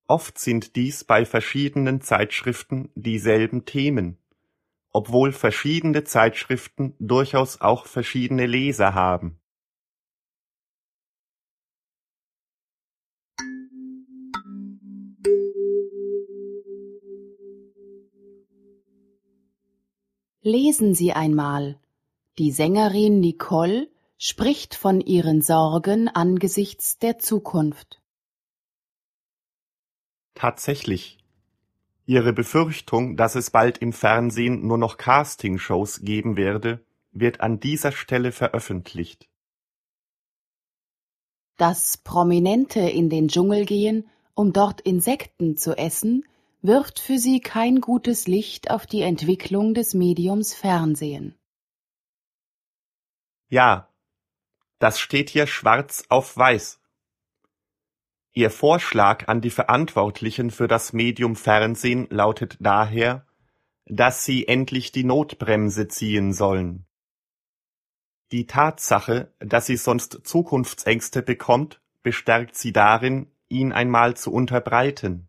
Oft 0.06 0.38
sind 0.38 0.76
dies 0.76 1.04
bei 1.04 1.26
verschiedenen 1.26 2.02
Zeitschriften 2.02 2.92
dieselben 2.94 3.66
Themen, 3.66 4.20
obwohl 4.98 5.32
verschiedene 5.32 6.06
Zeitschriften 6.06 6.96
durchaus 6.98 7.62
auch 7.62 7.86
verschiedene 7.86 8.48
Leser 8.48 8.96
haben. 8.96 9.40
Lesen 20.42 20.96
Sie 20.96 21.14
einmal. 21.14 21.80
Die 22.40 22.52
Sängerin 22.52 23.20
Nicole 23.20 23.92
spricht 24.18 24.74
von 24.74 25.00
ihren 25.00 25.44
Sorgen 25.44 26.08
angesichts 26.08 26.98
der 26.98 27.20
Zukunft. 27.20 28.02
Tatsächlich, 30.34 31.20
Ihre 32.08 32.32
Befürchtung, 32.32 33.18
dass 33.18 33.36
es 33.36 33.52
bald 33.52 33.80
im 33.80 33.92
Fernsehen 33.92 34.66
nur 34.66 34.78
noch 34.78 34.96
Castingshows 34.98 36.00
geben 36.04 36.38
werde, 36.38 36.86
wird 37.12 37.42
an 37.42 37.60
dieser 37.60 37.92
Stelle 37.92 38.32
veröffentlicht. 38.32 39.28
Dass 41.58 41.98
Prominente 41.98 42.80
in 42.80 43.10
den 43.10 43.28
Dschungel 43.28 43.66
gehen, 43.66 44.10
um 44.36 44.54
dort 44.54 44.80
Insekten 44.80 45.58
zu 45.58 45.78
essen, 45.78 46.24
wirft 46.62 47.00
für 47.00 47.18
sie 47.18 47.42
kein 47.42 47.82
gutes 47.82 48.26
Licht 48.26 48.72
auf 48.72 48.86
die 48.86 49.02
Entwicklung 49.02 49.74
des 49.74 49.94
Mediums 49.94 50.54
Fernsehen. 50.54 51.36
Ja, 53.50 53.94
das 54.80 54.98
steht 54.98 55.30
hier 55.30 55.46
schwarz 55.46 56.06
auf 56.08 56.38
weiß. 56.38 56.80
Ihr 58.38 58.52
Vorschlag 58.52 59.28
an 59.30 59.42
die 59.42 59.50
Verantwortlichen 59.50 60.52
für 60.52 60.68
das 60.68 60.94
Medium 60.94 61.36
Fernsehen 61.36 62.06
lautet 62.12 62.58
daher, 62.60 63.26
dass 63.88 64.26
sie 64.26 64.48
endlich 64.48 64.92
die 64.92 65.04
Notbremse 65.04 65.88
ziehen 65.88 66.34
sollen. 66.34 66.86
Die 68.32 68.46
Tatsache, 68.46 69.34
dass 69.40 69.66
sie 69.66 69.76
sonst 69.76 70.22
Zukunftsängste 70.24 71.24
bekommt, 71.24 71.82
bestärkt 72.04 72.56
sie 72.56 72.72
darin, 72.72 73.32
ihn 73.50 73.72
einmal 73.72 74.16
zu 74.16 74.32
unterbreiten. 74.32 75.28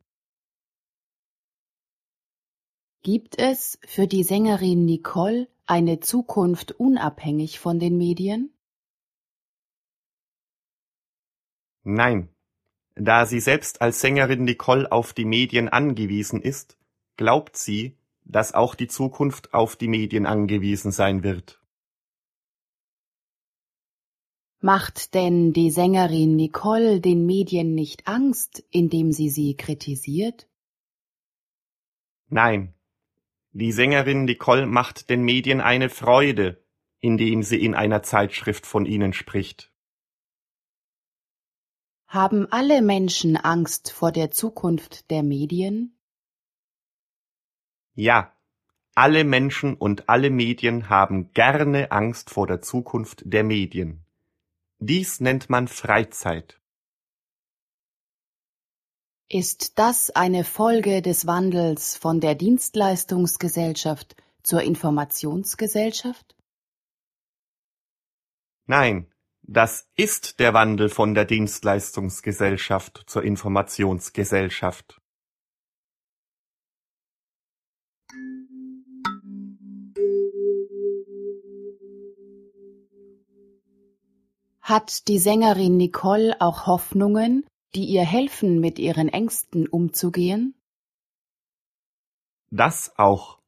Gibt 3.02 3.38
es 3.38 3.78
für 3.86 4.06
die 4.06 4.22
Sängerin 4.22 4.84
Nicole 4.84 5.48
eine 5.64 6.00
Zukunft 6.00 6.72
unabhängig 6.72 7.58
von 7.58 7.80
den 7.80 7.96
Medien? 7.96 8.52
Nein. 11.84 12.28
Da 13.00 13.26
sie 13.26 13.38
selbst 13.38 13.80
als 13.80 14.00
Sängerin 14.00 14.42
Nicole 14.42 14.90
auf 14.90 15.12
die 15.12 15.24
Medien 15.24 15.68
angewiesen 15.68 16.42
ist, 16.42 16.76
glaubt 17.16 17.56
sie, 17.56 17.96
dass 18.24 18.54
auch 18.54 18.74
die 18.74 18.88
Zukunft 18.88 19.54
auf 19.54 19.76
die 19.76 19.86
Medien 19.86 20.26
angewiesen 20.26 20.90
sein 20.90 21.22
wird. 21.22 21.60
Macht 24.60 25.14
denn 25.14 25.52
die 25.52 25.70
Sängerin 25.70 26.34
Nicole 26.34 27.00
den 27.00 27.24
Medien 27.24 27.76
nicht 27.76 28.08
Angst, 28.08 28.64
indem 28.70 29.12
sie 29.12 29.30
sie 29.30 29.54
kritisiert? 29.56 30.48
Nein. 32.28 32.74
Die 33.52 33.70
Sängerin 33.70 34.24
Nicole 34.24 34.66
macht 34.66 35.08
den 35.08 35.22
Medien 35.22 35.60
eine 35.60 35.88
Freude, 35.88 36.60
indem 36.98 37.44
sie 37.44 37.64
in 37.64 37.76
einer 37.76 38.02
Zeitschrift 38.02 38.66
von 38.66 38.86
ihnen 38.86 39.12
spricht. 39.12 39.72
Haben 42.08 42.50
alle 42.50 42.80
Menschen 42.80 43.36
Angst 43.36 43.92
vor 43.92 44.12
der 44.12 44.30
Zukunft 44.30 45.10
der 45.10 45.22
Medien? 45.22 45.94
Ja, 47.94 48.32
alle 48.94 49.24
Menschen 49.24 49.74
und 49.74 50.08
alle 50.08 50.30
Medien 50.30 50.88
haben 50.88 51.32
gerne 51.34 51.92
Angst 51.92 52.30
vor 52.30 52.46
der 52.46 52.62
Zukunft 52.62 53.24
der 53.26 53.44
Medien. 53.44 54.06
Dies 54.78 55.20
nennt 55.20 55.50
man 55.50 55.68
Freizeit. 55.68 56.58
Ist 59.28 59.78
das 59.78 60.08
eine 60.08 60.44
Folge 60.44 61.02
des 61.02 61.26
Wandels 61.26 61.94
von 61.98 62.20
der 62.20 62.34
Dienstleistungsgesellschaft 62.34 64.16
zur 64.42 64.62
Informationsgesellschaft? 64.62 66.34
Nein, 68.64 69.12
das 69.48 69.88
ist 69.96 70.40
der 70.40 70.52
Wandel 70.52 70.90
von 70.90 71.14
der 71.14 71.24
Dienstleistungsgesellschaft 71.24 73.04
zur 73.06 73.24
Informationsgesellschaft. 73.24 75.00
Hat 84.60 85.08
die 85.08 85.18
Sängerin 85.18 85.78
Nicole 85.78 86.38
auch 86.40 86.66
Hoffnungen, 86.66 87.46
die 87.74 87.86
ihr 87.86 88.04
helfen, 88.04 88.60
mit 88.60 88.78
ihren 88.78 89.08
Ängsten 89.08 89.66
umzugehen? 89.66 90.54
Das 92.50 92.98
auch. 92.98 93.38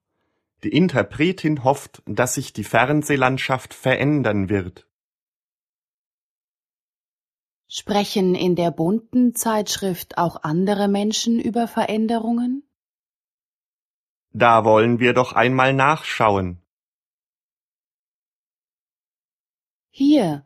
Die 0.62 0.70
Interpretin 0.70 1.62
hofft, 1.62 2.02
dass 2.06 2.34
sich 2.34 2.54
die 2.54 2.64
Fernsehlandschaft 2.64 3.74
verändern 3.74 4.48
wird. 4.48 4.86
Sprechen 7.72 8.35
in 8.35 8.56
der 8.56 8.72
bunten 8.72 9.37
Zeitschrift 9.37 10.18
auch 10.18 10.42
andere 10.42 10.88
Menschen 10.88 11.38
über 11.38 11.68
Veränderungen? 11.68 12.64
Da 14.33 14.64
wollen 14.64 14.98
wir 14.98 15.14
doch 15.14 15.35
einmal 15.35 15.72
nachschauen. 15.72 16.61
Hier, 19.90 20.44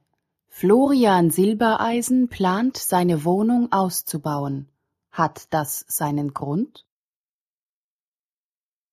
Florian 0.48 1.30
Silbereisen 1.30 2.28
plant, 2.28 2.76
seine 2.76 3.24
Wohnung 3.24 3.72
auszubauen. 3.72 4.68
Hat 5.10 5.46
das 5.48 5.87
seinen 5.88 6.34
Grund? 6.34 6.87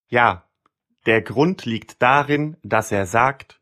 Ja, 0.08 0.50
der 1.06 1.22
Grund 1.22 1.66
liegt 1.66 2.02
darin, 2.02 2.56
dass 2.64 2.94
er 2.94 3.06
sagt, 3.06 3.60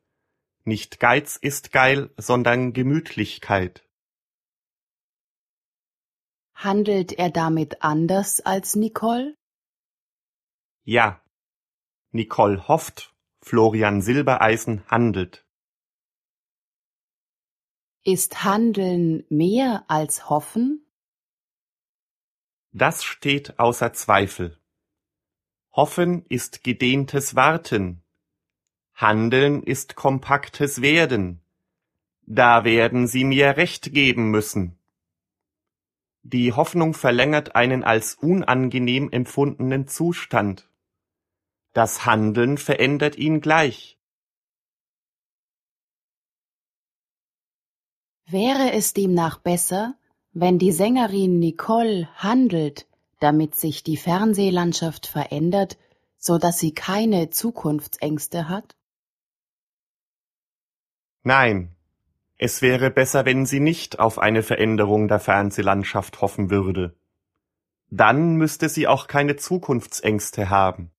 nicht 0.64 1.00
Geiz 1.00 1.38
ist 1.38 1.72
geil, 1.72 2.12
sondern 2.18 2.74
Gemütlichkeit. 2.74 3.89
Handelt 6.62 7.14
er 7.14 7.30
damit 7.30 7.84
anders 7.84 8.42
als 8.42 8.76
Nicole? 8.76 9.34
Ja, 10.84 11.24
Nicole 12.12 12.68
hofft, 12.68 13.16
Florian 13.42 14.02
Silbereisen 14.02 14.86
handelt. 14.88 15.46
Ist 18.04 18.44
Handeln 18.44 19.24
mehr 19.30 19.86
als 19.88 20.30
Hoffen? 20.30 20.86
Das 22.74 23.06
steht 23.06 23.58
außer 23.58 23.94
Zweifel. 23.94 24.60
Hoffen 25.72 26.26
ist 26.26 26.66
gedehntes 26.66 27.36
Warten. 27.36 28.04
Handeln 28.96 29.64
ist 29.64 29.96
kompaktes 29.96 30.82
Werden. 30.82 31.42
Da 32.26 32.66
werden 32.66 33.08
Sie 33.08 33.24
mir 33.24 33.56
recht 33.56 33.94
geben 33.94 34.30
müssen. 34.30 34.79
Die 36.24 36.54
Hoffnung 36.54 36.94
verlängert 36.94 37.56
einen 37.56 37.84
als 37.84 38.16
unangenehm 38.16 39.10
empfundenen 39.12 39.88
Zustand. 39.88 40.70
Das 41.74 42.06
Handeln 42.06 42.58
verändert 42.58 43.18
ihn 43.18 43.42
gleich. 43.42 43.98
Wäre 48.26 48.74
es 48.74 48.94
demnach 48.94 49.40
besser, 49.40 49.96
wenn 50.34 50.60
die 50.60 50.72
Sängerin 50.72 51.40
Nicole 51.40 52.08
handelt, 52.16 52.88
damit 53.20 53.56
sich 53.56 53.84
die 53.84 53.98
Fernsehlandschaft 53.98 55.08
verändert, 55.08 55.78
so 56.18 56.38
dass 56.38 56.60
sie 56.60 56.74
keine 56.74 57.30
Zukunftsängste 57.30 58.50
hat? 58.50 58.76
Nein, 61.24 61.76
es 62.42 62.62
wäre 62.62 62.90
besser, 62.90 63.26
wenn 63.26 63.46
sie 63.46 63.60
nicht 63.60 64.00
auf 64.00 64.18
eine 64.18 64.44
Veränderung 64.44 65.10
der 65.10 65.20
Fernsehlandschaft 65.20 66.22
hoffen 66.22 66.50
würde. 66.50 66.98
Dann 67.92 68.36
müsste 68.36 68.70
sie 68.70 68.88
auch 68.88 69.08
keine 69.08 69.36
Zukunftsängste 69.36 70.50
haben. 70.50 70.92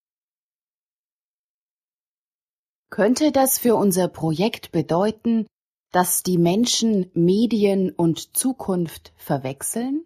Könnte 2.90 3.32
das 3.32 3.58
für 3.58 3.74
unser 3.74 4.08
Projekt 4.08 4.70
bedeuten, 4.70 5.46
dass 5.92 6.22
die 6.22 6.36
Menschen 6.36 7.10
Medien 7.14 7.90
und 7.90 8.36
Zukunft 8.36 9.14
verwechseln? 9.16 10.04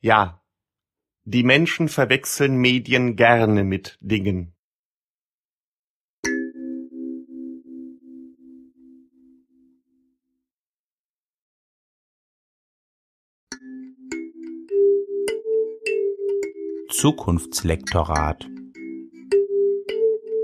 Ja, 0.00 0.42
die 1.24 1.44
Menschen 1.44 1.88
verwechseln 1.88 2.56
Medien 2.56 3.14
gerne 3.14 3.62
mit 3.62 3.98
Dingen. 4.00 4.56
Zukunftslektorat 17.02 18.48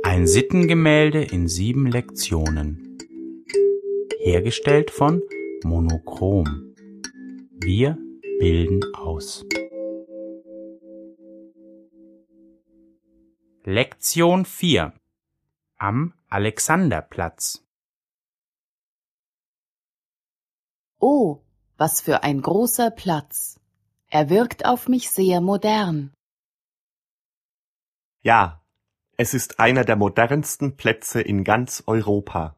Ein 0.02 0.26
Sittengemälde 0.26 1.22
in 1.22 1.46
sieben 1.46 1.86
Lektionen. 1.86 2.98
Hergestellt 4.18 4.90
von 4.90 5.22
Monochrom. 5.62 6.74
Wir 7.52 7.96
bilden 8.40 8.80
aus. 8.92 9.46
Lektion 13.62 14.44
4 14.44 14.92
Am 15.76 16.12
Alexanderplatz 16.28 17.64
Oh, 20.98 21.38
was 21.76 22.00
für 22.00 22.24
ein 22.24 22.42
großer 22.42 22.90
Platz. 22.90 23.60
Er 24.10 24.28
wirkt 24.28 24.66
auf 24.66 24.88
mich 24.88 25.10
sehr 25.10 25.40
modern. 25.40 26.12
Ja, 28.22 28.64
es 29.16 29.34
ist 29.34 29.58
einer 29.60 29.84
der 29.84 29.96
modernsten 29.96 30.76
Plätze 30.76 31.20
in 31.20 31.44
ganz 31.44 31.82
Europa. 31.86 32.56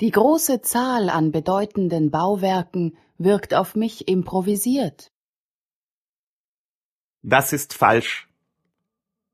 Die 0.00 0.10
große 0.10 0.60
Zahl 0.60 1.08
an 1.08 1.30
bedeutenden 1.30 2.10
Bauwerken 2.10 2.96
wirkt 3.16 3.54
auf 3.54 3.74
mich 3.74 4.08
improvisiert. 4.08 5.12
Das 7.22 7.52
ist 7.52 7.74
falsch. 7.74 8.28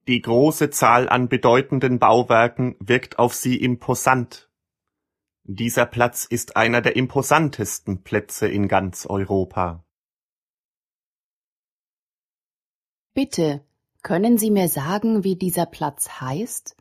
Die 0.07 0.21
große 0.21 0.71
Zahl 0.71 1.09
an 1.09 1.29
bedeutenden 1.29 1.99
Bauwerken 1.99 2.77
wirkt 2.79 3.19
auf 3.19 3.35
sie 3.35 3.57
imposant. 3.57 4.51
Dieser 5.45 5.87
Platz 5.87 6.25
ist 6.25 6.57
einer 6.57 6.83
der 6.83 6.97
imposantesten 6.97 8.03
Plätze 8.03 8.47
in 8.47 8.69
ganz 8.69 9.07
Europa. 9.07 9.85
Bitte, 13.15 13.65
können 14.03 14.39
Sie 14.39 14.51
mir 14.51 14.69
sagen, 14.69 15.25
wie 15.25 15.37
dieser 15.37 15.67
Platz 15.67 16.09
heißt? 16.21 16.77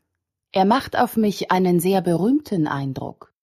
Er 0.51 0.65
macht 0.65 0.95
auf 0.95 1.17
mich 1.17 1.51
einen 1.51 1.79
sehr 1.79 2.01
berühmten 2.01 2.67
Eindruck. 2.67 3.33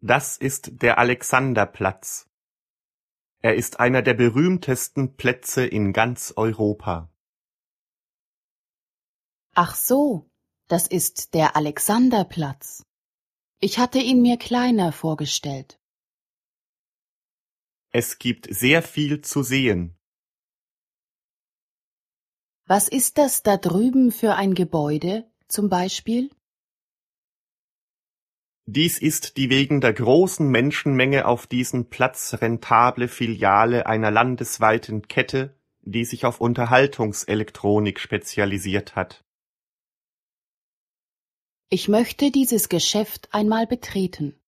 Das 0.00 0.36
ist 0.38 0.82
der 0.82 0.98
Alexanderplatz. 0.98 2.26
Er 3.42 3.54
ist 3.54 3.80
einer 3.80 4.02
der 4.02 4.14
berühmtesten 4.14 5.16
Plätze 5.16 5.66
in 5.66 5.92
ganz 5.92 6.32
Europa. 6.36 7.10
Ach 9.54 9.74
so, 9.74 10.30
das 10.68 10.86
ist 10.86 11.34
der 11.34 11.56
Alexanderplatz. 11.56 12.84
Ich 13.60 13.78
hatte 13.78 13.98
ihn 13.98 14.22
mir 14.22 14.38
kleiner 14.38 14.92
vorgestellt. 14.92 15.78
Es 17.92 18.18
gibt 18.18 18.46
sehr 18.50 18.82
viel 18.82 19.20
zu 19.20 19.42
sehen. 19.42 19.99
Was 22.70 22.86
ist 22.86 23.18
das 23.18 23.42
da 23.42 23.56
drüben 23.56 24.12
für 24.12 24.36
ein 24.36 24.54
Gebäude, 24.54 25.28
zum 25.48 25.68
Beispiel? 25.68 26.30
Dies 28.64 28.96
ist 29.00 29.36
die 29.38 29.50
wegen 29.50 29.80
der 29.80 29.92
großen 29.92 30.48
Menschenmenge 30.48 31.26
auf 31.26 31.48
diesen 31.48 31.90
Platz 31.90 32.34
rentable 32.40 33.08
Filiale 33.08 33.86
einer 33.86 34.12
landesweiten 34.12 35.08
Kette, 35.08 35.58
die 35.80 36.04
sich 36.04 36.24
auf 36.24 36.40
Unterhaltungselektronik 36.40 37.98
spezialisiert 37.98 38.94
hat. 38.94 39.24
Ich 41.70 41.88
möchte 41.88 42.30
dieses 42.30 42.68
Geschäft 42.68 43.34
einmal 43.34 43.66
betreten. 43.66 44.39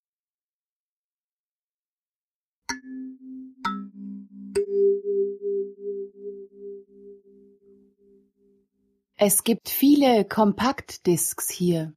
Es 9.24 9.44
gibt 9.44 9.68
viele 9.68 10.24
Kompaktdisks 10.24 11.48
hier. 11.48 11.94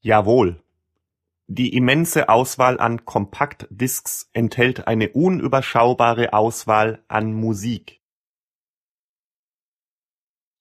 Jawohl. 0.00 0.64
Die 1.46 1.76
immense 1.76 2.30
Auswahl 2.30 2.80
an 2.80 3.04
Kompaktdisks 3.04 4.30
enthält 4.32 4.86
eine 4.86 5.10
unüberschaubare 5.10 6.32
Auswahl 6.32 7.04
an 7.06 7.34
Musik. 7.34 8.00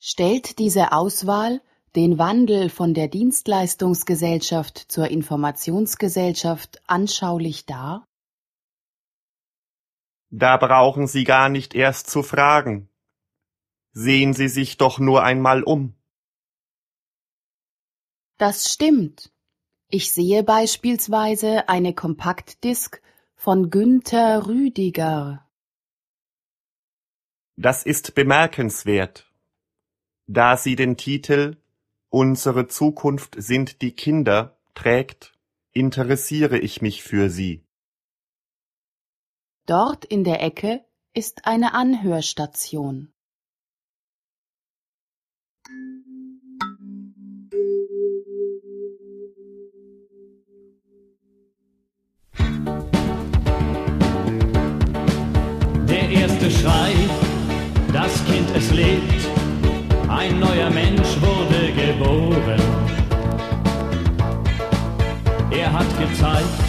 Stellt 0.01 0.59
diese 0.59 0.91
Auswahl 0.91 1.61
den 1.95 2.17
Wandel 2.17 2.69
von 2.69 2.93
der 2.93 3.07
Dienstleistungsgesellschaft 3.07 4.77
zur 4.77 5.07
Informationsgesellschaft 5.07 6.81
anschaulich 6.85 7.65
dar? 7.65 8.05
Da 10.31 10.57
brauchen 10.57 11.07
Sie 11.07 11.23
gar 11.23 11.47
nicht 11.47 11.75
erst 11.75 12.09
zu 12.09 12.23
fragen. 12.23 12.89
Sehen 13.93 14.33
Sie 14.33 14.47
sich 14.47 14.77
doch 14.77 14.99
nur 14.99 15.23
einmal 15.23 15.63
um. 15.63 15.95
Das 18.37 18.73
stimmt. 18.73 19.31
Ich 19.87 20.11
sehe 20.11 20.43
beispielsweise 20.43 21.69
eine 21.69 21.93
Kompaktdisk 21.93 23.01
von 23.35 23.69
Günther 23.69 24.47
Rüdiger. 24.47 25.47
Das 27.55 27.83
ist 27.83 28.15
bemerkenswert. 28.15 29.31
Da 30.25 30.57
Sie 30.57 30.75
den 30.75 30.97
Titel 30.97 31.57
Unsere 32.09 32.67
Zukunft 32.67 33.35
sind 33.37 33.81
die 33.83 33.91
Kinder 33.91 34.57
trägt, 34.73 35.37
interessiere 35.71 36.57
ich 36.57 36.81
mich 36.81 37.03
für 37.03 37.29
sie. 37.29 37.63
Dort 39.67 40.05
in 40.05 40.23
der 40.23 40.41
Ecke 40.41 40.83
ist 41.13 41.45
eine 41.45 41.73
Anhörstation. 41.73 43.12
Ein 60.23 60.39
neuer 60.39 60.69
Mensch 60.69 61.17
wurde 61.19 61.71
geboren. 61.73 62.61
Er 65.51 65.71
hat 65.71 65.89
gezeigt, 65.99 66.63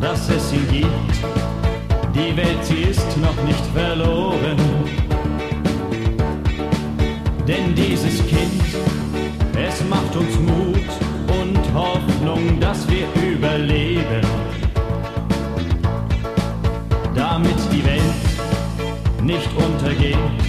dass 0.00 0.28
es 0.28 0.52
ihn 0.52 0.66
gibt, 0.68 1.14
die 2.14 2.36
Welt, 2.36 2.64
sie 2.64 2.82
ist 2.82 3.16
noch 3.18 3.40
nicht 3.44 3.64
verloren. 3.72 4.58
Denn 7.46 7.74
dieses 7.76 8.26
Kind, 8.26 8.62
es 9.56 9.84
macht 9.88 10.16
uns 10.16 10.34
Mut 10.40 10.90
und 11.40 11.60
Hoffnung, 11.74 12.58
dass 12.60 12.86
wir 12.88 13.06
überleben 13.22 14.26
damit 17.14 17.58
die 17.72 17.84
Welt 17.84 19.22
nicht 19.22 19.48
untergeht, 19.56 20.47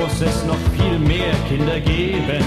muss 0.00 0.22
es 0.22 0.44
noch 0.44 0.62
viel 0.76 0.98
mehr 0.98 1.34
Kinder 1.46 1.78
geben. 1.78 2.44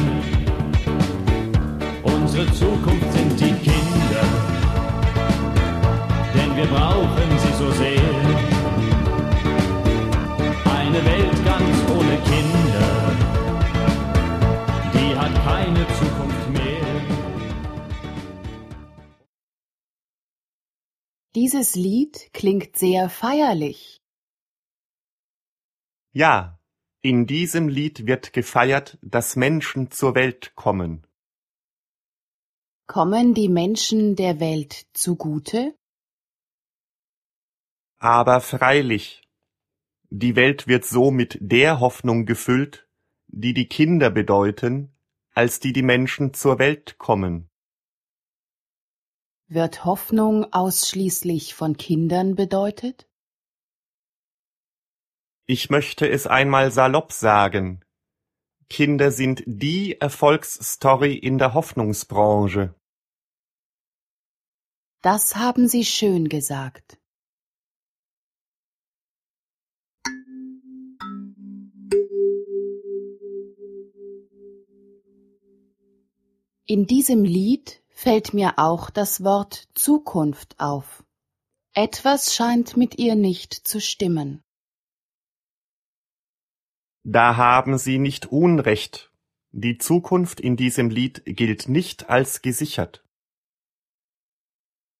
Unsere 2.02 2.52
Zukunft 2.54 3.14
sind 3.14 3.40
die 3.40 3.54
Kinder, 3.68 4.24
denn 6.34 6.56
wir 6.56 6.66
brauchen 6.66 7.30
sie 7.44 7.54
so 7.62 7.70
sehr. 7.84 8.14
Eine 10.80 11.00
Welt 11.06 11.46
ganz 11.46 11.76
ohne 11.96 12.18
Kinder, 12.32 12.90
die 14.96 15.16
hat 15.16 15.34
keine 15.46 15.86
Zukunft 16.00 16.50
mehr. 16.50 16.88
Dieses 21.36 21.76
Lied 21.76 22.32
klingt 22.34 22.78
sehr 22.78 23.10
feierlich. 23.10 24.02
Ja, 26.14 26.60
in 27.04 27.28
diesem 27.28 27.68
Lied 27.68 28.08
wird 28.08 28.32
gefeiert, 28.32 28.98
dass 29.02 29.36
Menschen 29.36 29.92
zur 29.92 30.16
Welt 30.16 30.56
kommen. 30.56 31.06
Kommen 32.88 33.34
die 33.34 33.50
Menschen 33.50 34.16
der 34.16 34.40
Welt 34.40 34.88
zugute? 34.94 35.76
Aber 38.00 38.40
freilich, 38.40 39.22
die 40.10 40.36
Welt 40.38 40.68
wird 40.68 40.86
so 40.86 41.12
mit 41.12 41.38
der 41.42 41.82
Hoffnung 41.82 42.26
gefüllt, 42.26 42.88
die 43.28 43.54
die 43.54 43.68
Kinder 43.68 44.10
bedeuten, 44.10 44.96
als 45.34 45.60
die 45.60 45.74
die 45.74 45.84
Menschen 45.84 46.34
zur 46.34 46.58
Welt 46.58 46.98
kommen. 47.00 47.50
Wird 49.48 49.84
Hoffnung 49.84 50.54
ausschließlich 50.54 51.54
von 51.54 51.76
Kindern 51.76 52.36
bedeutet? 52.36 53.10
Ich 55.46 55.70
möchte 55.70 56.10
es 56.10 56.26
einmal 56.26 56.72
salopp 56.72 57.12
sagen. 57.12 57.84
Kinder 58.70 59.12
sind 59.12 59.44
die 59.46 60.00
Erfolgsstory 60.00 61.16
in 61.16 61.38
der 61.38 61.54
Hoffnungsbranche. 61.54 62.74
Das 65.02 65.36
haben 65.36 65.68
Sie 65.68 65.84
schön 65.84 66.30
gesagt. 66.30 66.98
In 76.66 76.88
diesem 76.88 77.26
Lied 77.26 77.84
fällt 77.90 78.34
mir 78.34 78.54
auch 78.58 78.90
das 78.90 79.24
Wort 79.26 79.68
Zukunft 79.76 80.60
auf. 80.60 81.04
Etwas 81.74 82.34
scheint 82.34 82.78
mit 82.78 82.98
ihr 82.98 83.16
nicht 83.16 83.54
zu 83.54 83.82
stimmen. 83.82 84.43
Da 87.04 87.36
haben 87.36 87.78
Sie 87.78 88.00
nicht 88.00 88.28
Unrecht. 88.28 89.12
Die 89.52 89.78
Zukunft 89.78 90.40
in 90.40 90.56
diesem 90.56 90.90
Lied 90.90 91.22
gilt 91.26 91.68
nicht 91.68 92.10
als 92.10 92.42
gesichert. 92.42 93.06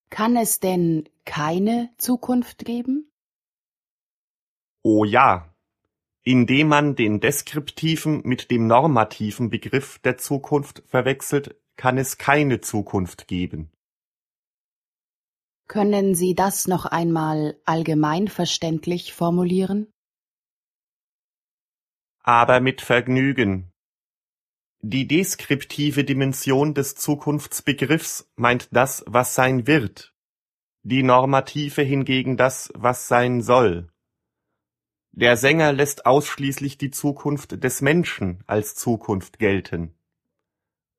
Kann 0.10 0.36
es 0.36 0.60
denn 0.60 1.10
keine 1.26 1.90
Zukunft 1.98 2.66
geben? 2.66 3.10
Oh 4.84 5.06
ja, 5.06 5.56
indem 6.24 6.68
man 6.68 6.96
den 6.96 7.20
deskriptiven 7.20 8.22
mit 8.26 8.52
dem 8.52 8.68
normativen 8.68 9.50
Begriff 9.50 10.00
der 10.00 10.18
Zukunft 10.18 10.84
verwechselt, 10.86 11.56
kann 11.78 11.98
es 11.98 12.18
keine 12.18 12.62
Zukunft 12.62 13.28
geben. 13.28 13.72
Können 15.68 16.14
Sie 16.14 16.36
das 16.36 16.68
noch 16.68 16.86
einmal 16.86 17.58
allgemeinverständlich 17.66 19.14
formulieren? 19.14 19.93
Aber 22.24 22.62
mit 22.62 22.82
Vergnügen. 22.82 23.74
Die 24.80 25.08
deskriptive 25.08 26.06
Dimension 26.06 26.74
des 26.74 26.96
Zukunftsbegriffs 26.96 28.32
meint 28.38 28.70
das, 28.72 29.04
was 29.08 29.36
sein 29.36 29.68
wird, 29.68 30.14
die 30.84 31.04
normative 31.04 31.82
hingegen 31.82 32.38
das, 32.38 32.72
was 32.76 33.10
sein 33.10 33.42
soll. 33.42 33.90
Der 35.12 35.36
Sänger 35.36 35.74
lässt 35.74 36.06
ausschließlich 36.06 36.78
die 36.78 36.92
Zukunft 36.92 37.62
des 37.62 37.82
Menschen 37.82 38.42
als 38.48 38.76
Zukunft 38.76 39.38
gelten. 39.38 39.94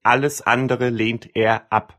Alles 0.03 0.43
andere 0.43 0.91
lehnt 0.91 1.35
er 1.35 1.73
ab. 1.73 1.99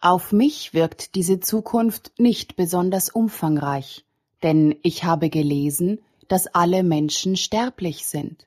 Auf 0.00 0.32
mich 0.32 0.74
wirkt 0.74 1.14
diese 1.14 1.38
Zukunft 1.38 2.12
nicht 2.18 2.56
besonders 2.56 3.10
umfangreich, 3.10 4.04
denn 4.42 4.76
ich 4.82 5.04
habe 5.04 5.30
gelesen, 5.30 6.00
dass 6.28 6.46
alle 6.46 6.82
Menschen 6.82 7.36
sterblich 7.36 8.06
sind. 8.06 8.46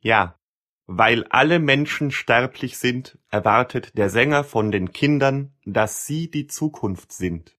Ja, 0.00 0.38
weil 0.86 1.24
alle 1.24 1.58
Menschen 1.58 2.10
sterblich 2.10 2.76
sind, 2.78 3.18
erwartet 3.30 3.96
der 3.96 4.10
Sänger 4.10 4.44
von 4.44 4.70
den 4.70 4.92
Kindern, 4.92 5.54
dass 5.64 6.06
sie 6.06 6.30
die 6.30 6.46
Zukunft 6.46 7.12
sind. 7.12 7.56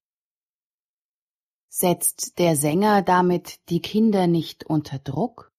Setzt 1.68 2.38
der 2.38 2.56
Sänger 2.56 3.02
damit 3.02 3.68
die 3.68 3.82
Kinder 3.82 4.26
nicht 4.26 4.64
unter 4.64 4.98
Druck? 4.98 5.52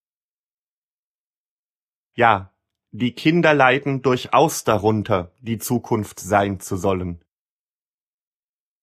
Ja, 2.16 2.54
die 2.92 3.14
Kinder 3.14 3.54
leiden 3.54 4.02
durchaus 4.02 4.64
darunter, 4.64 5.32
die 5.40 5.60
Zukunft 5.60 6.20
sein 6.20 6.60
zu 6.60 6.78
sollen. 6.78 7.24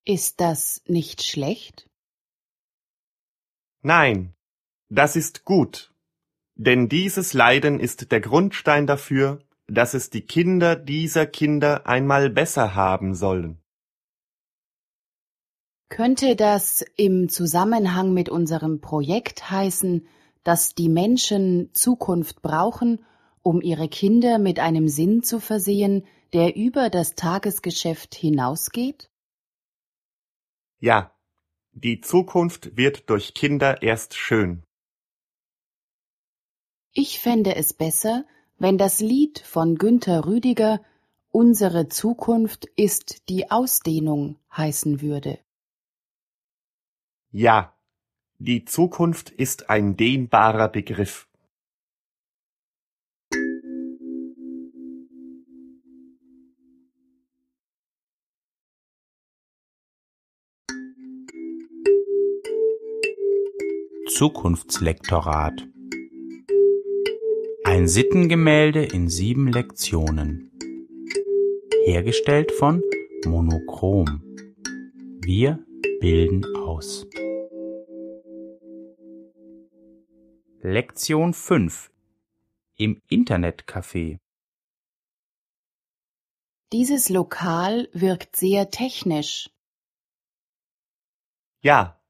Ist 0.05 0.41
das 0.41 0.83
nicht 0.87 1.23
schlecht? 1.23 1.89
Nein, 3.87 4.35
das 4.89 5.15
ist 5.15 5.45
gut, 5.45 5.93
denn 6.55 6.89
dieses 6.89 7.35
Leiden 7.35 7.81
ist 7.81 8.11
der 8.11 8.23
Grundstein 8.23 8.87
dafür, 8.87 9.41
dass 9.67 9.93
es 9.93 10.09
die 10.09 10.23
Kinder 10.23 10.75
dieser 10.75 11.27
Kinder 11.27 11.87
einmal 11.87 12.31
besser 12.31 12.75
haben 12.75 13.15
sollen. 13.15 13.63
Könnte 15.91 16.35
das 16.35 16.83
im 16.97 17.29
Zusammenhang 17.29 18.15
mit 18.15 18.31
unserem 18.31 18.81
Projekt 18.81 19.51
heißen, 19.51 20.09
dass 20.45 20.75
die 20.75 20.89
Menschen 20.89 21.69
Zukunft 21.75 22.41
brauchen, 22.41 23.05
um 23.43 23.61
ihre 23.61 23.91
Kinder 23.91 24.39
mit 24.39 24.61
einem 24.61 24.89
Sinn 24.89 25.23
zu 25.23 25.41
versehen, 25.41 26.07
der 26.33 26.57
über 26.57 26.89
das 26.89 27.17
Tagesgeschäft 27.17 28.15
hinausgeht? 28.15 29.11
Ja, 30.81 31.14
die 31.75 32.01
Zukunft 32.01 32.77
wird 32.77 33.11
durch 33.11 33.35
Kinder 33.35 33.83
erst 33.83 34.15
schön. 34.15 34.63
Ich 36.93 37.19
fände 37.21 37.57
es 37.57 37.73
besser, 37.73 38.25
wenn 38.59 38.79
das 38.79 39.01
Lied 39.01 39.41
von 39.41 39.77
Günter 39.77 40.27
Rüdiger 40.27 40.81
Unsere 41.37 41.89
Zukunft 41.89 42.67
ist 42.77 43.29
die 43.29 43.51
Ausdehnung 43.51 44.39
heißen 44.57 45.01
würde. 45.01 45.41
Ja, 47.33 47.75
die 48.39 48.65
Zukunft 48.65 49.31
ist 49.31 49.69
ein 49.69 49.97
dehnbarer 49.97 50.69
Begriff. 50.69 51.27
Zukunftslektorat 64.17 65.67
Ein 67.65 67.89
Sittengemälde 67.89 68.85
in 68.85 69.09
sieben 69.09 69.49
Lektionen. 69.49 70.53
Hergestellt 71.85 72.53
von 72.53 72.81
Monochrom. 73.27 74.23
Wir 75.21 75.67
bilden 75.99 76.45
aus. 76.55 77.09
Lektion 80.61 81.35
5 81.35 81.91
Im 82.77 83.03
Internetcafé 83.11 84.21
Dieses 86.73 87.09
Lokal 87.09 87.89
wirkt 87.93 88.37
sehr 88.37 88.71
technisch. 88.71 89.51
Ja, 91.63 92.01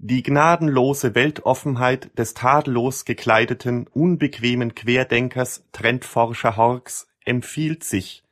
die 0.05 0.23
gnadenlose 0.23 1.15
Weltoffenheit 1.15 2.11
des 2.19 2.35
tadellos 2.35 3.07
gekleideten, 3.07 3.87
unbequemen 3.87 4.75
Querdenkers 4.75 5.65
Trendforscher 5.73 6.59
Horks 6.59 7.09
empfiehlt 7.25 7.85
sich, 7.85 8.23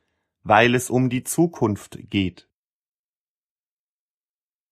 weil 0.43 0.75
es 0.75 0.91
um 0.91 1.09
die 1.09 1.23
Zukunft 1.23 1.97
geht. 2.11 2.47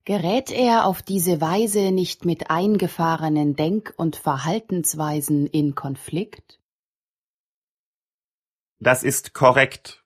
Gerät 0.05 0.51
er 0.51 0.85
auf 0.85 1.01
diese 1.01 1.41
Weise 1.41 1.91
nicht 1.91 2.23
mit 2.23 2.51
eingefahrenen 2.51 3.55
Denk- 3.55 3.95
und 3.97 4.15
Verhaltensweisen 4.15 5.47
in 5.47 5.73
Konflikt? 5.73 6.59
Das 8.79 9.01
ist 9.01 9.33
korrekt. 9.33 10.03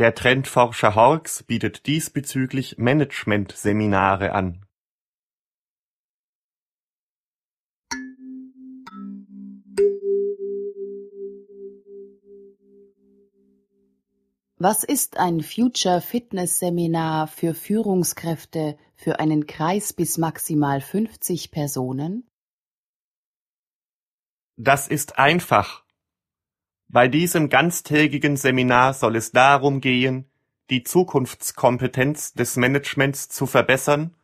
Der 0.00 0.12
Trendforscher 0.16 0.96
Horks 0.96 1.44
bietet 1.44 1.86
diesbezüglich 1.86 2.78
Management-Seminare 2.78 4.32
an. 4.32 4.66
Was 14.64 14.82
ist 14.82 15.18
ein 15.18 15.42
Future 15.42 16.00
Fitness 16.00 16.58
Seminar 16.58 17.26
für 17.26 17.52
Führungskräfte 17.52 18.78
für 18.94 19.20
einen 19.20 19.46
Kreis 19.46 19.92
bis 19.92 20.16
maximal 20.16 20.80
50 20.80 21.50
Personen? 21.50 22.26
Das 24.56 24.88
ist 24.88 25.18
einfach. 25.18 25.84
Bei 26.88 27.08
diesem 27.08 27.50
ganztägigen 27.50 28.38
Seminar 28.38 28.94
soll 28.94 29.16
es 29.16 29.32
darum 29.32 29.82
gehen, 29.82 30.30
die 30.70 30.82
Zukunftskompetenz 30.82 32.32
des 32.32 32.56
Managements 32.56 33.28
zu 33.28 33.44
verbessern 33.44 34.16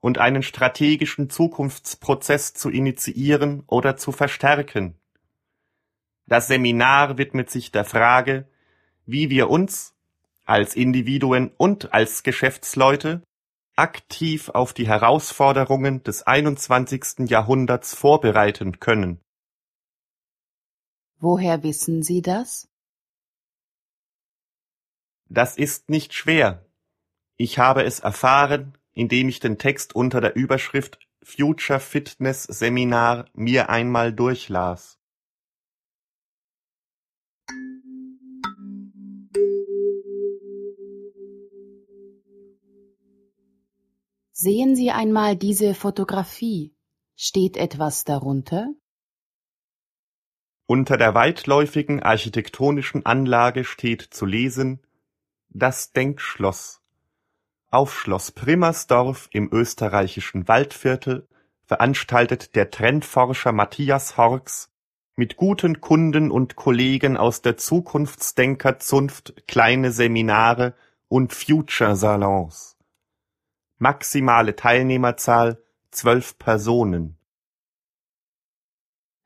und 0.00 0.18
einen 0.18 0.42
strategischen 0.42 1.30
Zukunftsprozess 1.30 2.52
zu 2.52 2.68
initiieren 2.68 3.62
oder 3.66 3.96
zu 3.96 4.12
verstärken. 4.12 4.98
Das 6.26 6.48
Seminar 6.48 7.16
widmet 7.16 7.48
sich 7.48 7.72
der 7.72 7.86
Frage, 7.86 8.46
wie 9.06 9.30
wir 9.30 9.48
uns 9.48 9.94
als 10.44 10.76
Individuen 10.76 11.50
und 11.56 11.92
als 11.94 12.22
Geschäftsleute 12.22 13.22
aktiv 13.76 14.48
auf 14.48 14.72
die 14.72 14.86
Herausforderungen 14.86 16.02
des 16.02 16.22
21. 16.22 17.28
Jahrhunderts 17.28 17.94
vorbereiten 17.94 18.80
können. 18.80 19.20
Woher 21.18 21.62
wissen 21.62 22.02
Sie 22.02 22.22
das? 22.22 22.68
Das 25.28 25.56
ist 25.56 25.88
nicht 25.88 26.14
schwer. 26.14 26.64
Ich 27.36 27.58
habe 27.58 27.84
es 27.84 28.00
erfahren, 28.00 28.78
indem 28.94 29.28
ich 29.28 29.40
den 29.40 29.58
Text 29.58 29.94
unter 29.94 30.20
der 30.20 30.36
Überschrift 30.36 30.98
Future 31.22 31.80
Fitness 31.80 32.44
Seminar 32.44 33.26
mir 33.34 33.68
einmal 33.68 34.12
durchlas. 34.12 34.95
Sehen 44.38 44.76
Sie 44.76 44.90
einmal 44.90 45.34
diese 45.34 45.72
Fotografie. 45.72 46.74
Steht 47.16 47.56
etwas 47.56 48.04
darunter? 48.04 48.68
Unter 50.66 50.98
der 50.98 51.14
weitläufigen 51.14 52.02
architektonischen 52.02 53.06
Anlage 53.06 53.64
steht 53.64 54.02
zu 54.02 54.26
lesen 54.26 54.82
Das 55.48 55.92
Denkschloss. 55.92 56.82
Auf 57.70 57.98
Schloss 57.98 58.30
Primmersdorf 58.30 59.30
im 59.32 59.48
österreichischen 59.50 60.46
Waldviertel 60.48 61.26
veranstaltet 61.64 62.56
der 62.56 62.70
Trendforscher 62.70 63.52
Matthias 63.52 64.18
Horks 64.18 64.70
mit 65.14 65.38
guten 65.38 65.80
Kunden 65.80 66.30
und 66.30 66.56
Kollegen 66.56 67.16
aus 67.16 67.40
der 67.40 67.56
Zukunftsdenkerzunft 67.56 69.48
kleine 69.48 69.92
Seminare 69.92 70.74
und 71.08 71.32
Future-Salons. 71.32 72.75
Maximale 73.78 74.56
Teilnehmerzahl 74.56 75.62
zwölf 75.90 76.38
Personen. 76.38 77.18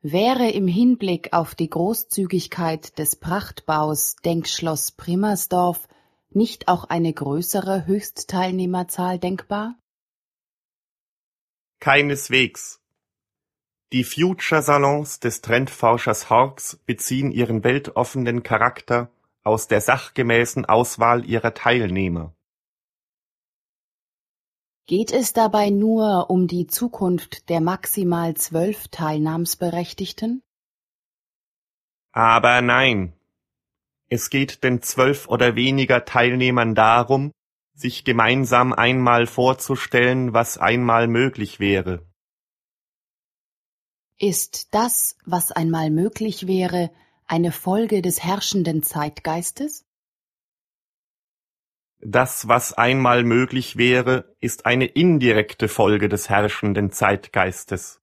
Wäre 0.01 0.49
im 0.49 0.67
Hinblick 0.67 1.31
auf 1.31 1.55
die 1.55 1.69
Großzügigkeit 1.69 2.97
des 2.97 3.15
Prachtbaus 3.15 4.17
Denkschloss 4.17 4.91
Primmersdorf 4.91 5.87
nicht 6.31 6.67
auch 6.67 6.85
eine 6.85 7.13
größere 7.13 7.85
Höchstteilnehmerzahl 7.85 9.19
denkbar? 9.19 9.75
Keineswegs. 11.79 12.81
Die 13.93 14.03
Future-Salons 14.03 15.19
des 15.19 15.41
Trendforschers 15.41 16.29
Horks 16.29 16.77
beziehen 16.85 17.31
ihren 17.31 17.63
weltoffenen 17.63 18.43
Charakter 18.43 19.09
aus 19.43 19.67
der 19.67 19.81
sachgemäßen 19.81 20.65
Auswahl 20.65 21.25
ihrer 21.25 21.53
Teilnehmer. 21.53 22.33
Geht 24.87 25.11
es 25.11 25.33
dabei 25.33 25.69
nur 25.69 26.29
um 26.29 26.47
die 26.47 26.67
Zukunft 26.67 27.49
der 27.49 27.61
maximal 27.61 28.35
zwölf 28.35 28.87
Teilnahmsberechtigten? 28.89 30.43
Aber 32.11 32.61
nein. 32.61 33.13
Es 34.09 34.29
geht 34.29 34.63
den 34.63 34.81
zwölf 34.81 35.29
oder 35.29 35.55
weniger 35.55 36.03
Teilnehmern 36.03 36.75
darum, 36.75 37.31
sich 37.73 38.03
gemeinsam 38.03 38.73
einmal 38.73 39.27
vorzustellen, 39.27 40.33
was 40.33 40.57
einmal 40.57 41.07
möglich 41.07 41.59
wäre. 41.59 42.05
Ist 44.17 44.73
das, 44.73 45.17
was 45.25 45.51
einmal 45.51 45.89
möglich 45.89 46.45
wäre, 46.47 46.91
eine 47.25 47.51
Folge 47.51 48.01
des 48.01 48.21
herrschenden 48.21 48.83
Zeitgeistes? 48.83 49.85
Das, 52.03 52.47
was 52.47 52.73
einmal 52.73 53.23
möglich 53.23 53.77
wäre, 53.77 54.35
ist 54.39 54.65
eine 54.65 54.85
indirekte 54.85 55.67
Folge 55.67 56.09
des 56.09 56.29
herrschenden 56.29 56.91
Zeitgeistes. 56.91 58.01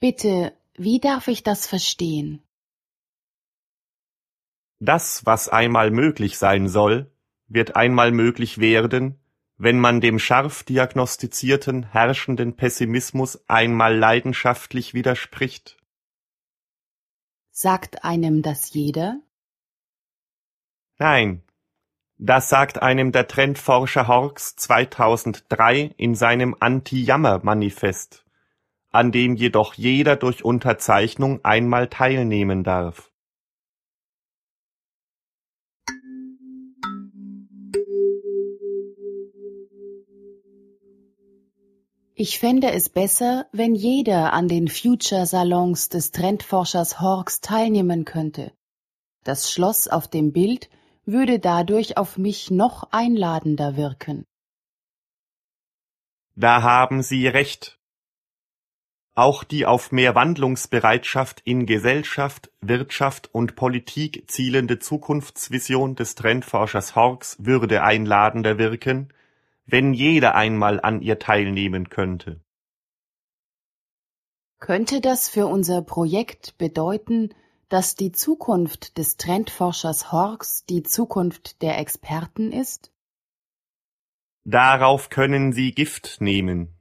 Bitte, 0.00 0.56
wie 0.74 0.98
darf 0.98 1.28
ich 1.28 1.42
das 1.42 1.66
verstehen? 1.66 2.42
Das, 4.80 5.26
was 5.26 5.50
einmal 5.50 5.90
möglich 5.90 6.38
sein 6.38 6.68
soll, 6.68 7.12
wird 7.48 7.76
einmal 7.76 8.12
möglich 8.12 8.58
werden, 8.58 9.20
wenn 9.58 9.78
man 9.78 10.00
dem 10.00 10.18
scharf 10.18 10.64
diagnostizierten 10.64 11.84
herrschenden 11.84 12.56
Pessimismus 12.56 13.44
einmal 13.46 13.96
leidenschaftlich 13.96 14.94
widerspricht. 14.94 15.76
Sagt 17.50 18.04
einem 18.04 18.40
das 18.40 18.72
jeder? 18.72 19.20
Nein, 20.98 21.42
das 22.24 22.48
sagt 22.48 22.80
einem 22.80 23.10
der 23.10 23.26
Trendforscher 23.26 24.06
Horks 24.06 24.54
2003 24.54 25.90
in 25.96 26.14
seinem 26.14 26.54
Anti-Jammer-Manifest, 26.60 28.24
an 28.92 29.10
dem 29.10 29.34
jedoch 29.34 29.74
jeder 29.74 30.14
durch 30.14 30.44
Unterzeichnung 30.44 31.44
einmal 31.44 31.88
teilnehmen 31.88 32.62
darf. 32.62 33.10
Ich 42.14 42.38
fände 42.38 42.70
es 42.70 42.88
besser, 42.88 43.46
wenn 43.50 43.74
jeder 43.74 44.32
an 44.32 44.46
den 44.46 44.68
Future-Salons 44.68 45.88
des 45.88 46.12
Trendforschers 46.12 47.00
Horks 47.00 47.40
teilnehmen 47.40 48.04
könnte. 48.04 48.52
Das 49.24 49.50
Schloss 49.50 49.88
auf 49.88 50.06
dem 50.06 50.32
Bild 50.32 50.70
würde 51.04 51.38
dadurch 51.38 51.96
auf 51.96 52.18
mich 52.18 52.50
noch 52.50 52.88
einladender 52.92 53.76
wirken. 53.76 54.24
Da 56.34 56.62
haben 56.62 57.02
Sie 57.02 57.26
recht. 57.26 57.78
Auch 59.14 59.44
die 59.44 59.66
auf 59.66 59.92
mehr 59.92 60.14
Wandlungsbereitschaft 60.14 61.42
in 61.44 61.66
Gesellschaft, 61.66 62.50
Wirtschaft 62.62 63.28
und 63.34 63.56
Politik 63.56 64.24
zielende 64.30 64.78
Zukunftsvision 64.78 65.96
des 65.96 66.14
Trendforschers 66.14 66.96
Horks 66.96 67.36
würde 67.38 67.82
einladender 67.82 68.56
wirken, 68.56 69.12
wenn 69.66 69.92
jeder 69.92 70.34
einmal 70.34 70.80
an 70.80 71.02
ihr 71.02 71.18
teilnehmen 71.18 71.90
könnte. 71.90 72.40
Könnte 74.60 75.02
das 75.02 75.28
für 75.28 75.46
unser 75.46 75.82
Projekt 75.82 76.56
bedeuten, 76.56 77.34
dass 77.72 77.94
die 77.94 78.12
Zukunft 78.12 78.98
des 78.98 79.16
Trendforschers 79.16 80.12
Horks 80.12 80.66
die 80.66 80.82
Zukunft 80.82 81.62
der 81.62 81.78
Experten 81.78 82.52
ist? 82.52 82.92
Darauf 84.44 85.08
können 85.08 85.54
Sie 85.54 85.72
Gift 85.72 86.20
nehmen. 86.20 86.78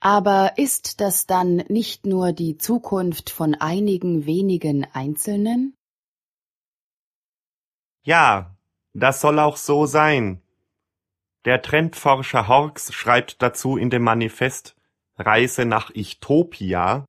Aber 0.00 0.58
ist 0.58 1.00
das 1.00 1.24
dann 1.24 1.64
nicht 1.68 2.04
nur 2.04 2.32
die 2.32 2.58
Zukunft 2.58 3.30
von 3.30 3.54
einigen 3.54 4.26
wenigen 4.26 4.84
Einzelnen? 4.92 5.74
Ja, 8.02 8.54
das 8.92 9.22
soll 9.22 9.38
auch 9.38 9.56
so 9.56 9.86
sein, 9.86 10.42
der 11.46 11.62
Trendforscher 11.62 12.48
Horks 12.48 12.92
schreibt 12.92 13.40
dazu 13.40 13.78
in 13.78 13.88
dem 13.88 14.02
Manifest 14.02 14.76
Reise 15.16 15.64
nach 15.64 15.90
Ichtopia 15.94 17.06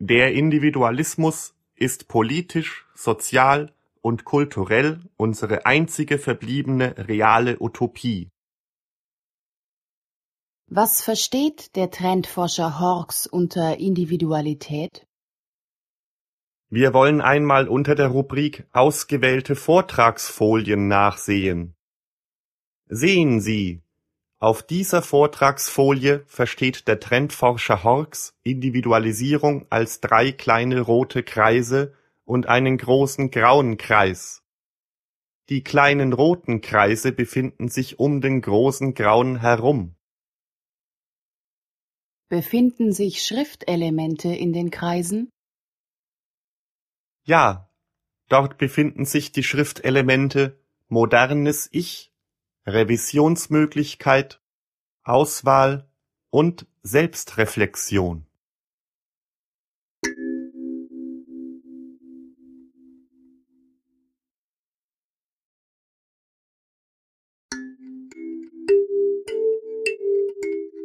Der 0.00 0.32
Individualismus 0.32 1.54
ist 1.76 2.08
politisch, 2.08 2.86
sozial 2.94 3.72
und 4.00 4.24
kulturell 4.24 5.00
unsere 5.16 5.66
einzige 5.66 6.18
verbliebene 6.18 7.08
reale 7.08 7.60
Utopie. 7.60 8.30
Was 10.66 11.02
versteht 11.02 11.76
der 11.76 11.90
Trendforscher 11.90 12.80
Horks 12.80 13.26
unter 13.26 13.78
Individualität? 13.78 15.06
Wir 16.70 16.92
wollen 16.92 17.20
einmal 17.20 17.68
unter 17.68 17.94
der 17.94 18.08
Rubrik 18.08 18.66
Ausgewählte 18.72 19.54
Vortragsfolien 19.54 20.88
nachsehen 20.88 21.76
Sehen 22.88 23.40
Sie, 23.40 23.83
auf 24.44 24.62
dieser 24.62 25.00
Vortragsfolie 25.00 26.22
versteht 26.26 26.86
der 26.86 27.00
Trendforscher 27.00 27.82
Horks 27.82 28.36
Individualisierung 28.42 29.66
als 29.70 30.02
drei 30.02 30.32
kleine 30.32 30.82
rote 30.82 31.22
Kreise 31.22 31.94
und 32.26 32.46
einen 32.46 32.76
großen 32.76 33.30
grauen 33.30 33.78
Kreis. 33.78 34.42
Die 35.48 35.64
kleinen 35.64 36.12
roten 36.12 36.60
Kreise 36.60 37.10
befinden 37.10 37.68
sich 37.68 37.98
um 37.98 38.20
den 38.20 38.42
großen 38.42 38.92
grauen 38.92 39.40
herum. 39.40 39.96
Befinden 42.28 42.92
sich 42.92 43.22
Schriftelemente 43.22 44.28
in 44.28 44.52
den 44.52 44.70
Kreisen? 44.70 45.30
Ja, 47.24 47.70
dort 48.28 48.58
befinden 48.58 49.06
sich 49.06 49.32
die 49.32 49.42
Schriftelemente 49.42 50.62
modernes 50.88 51.70
Ich 51.72 52.13
Revisionsmöglichkeit, 52.66 54.40
Auswahl 55.02 55.86
und 56.30 56.66
Selbstreflexion. 56.82 58.26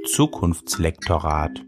Zukunftslektorat 0.05 1.65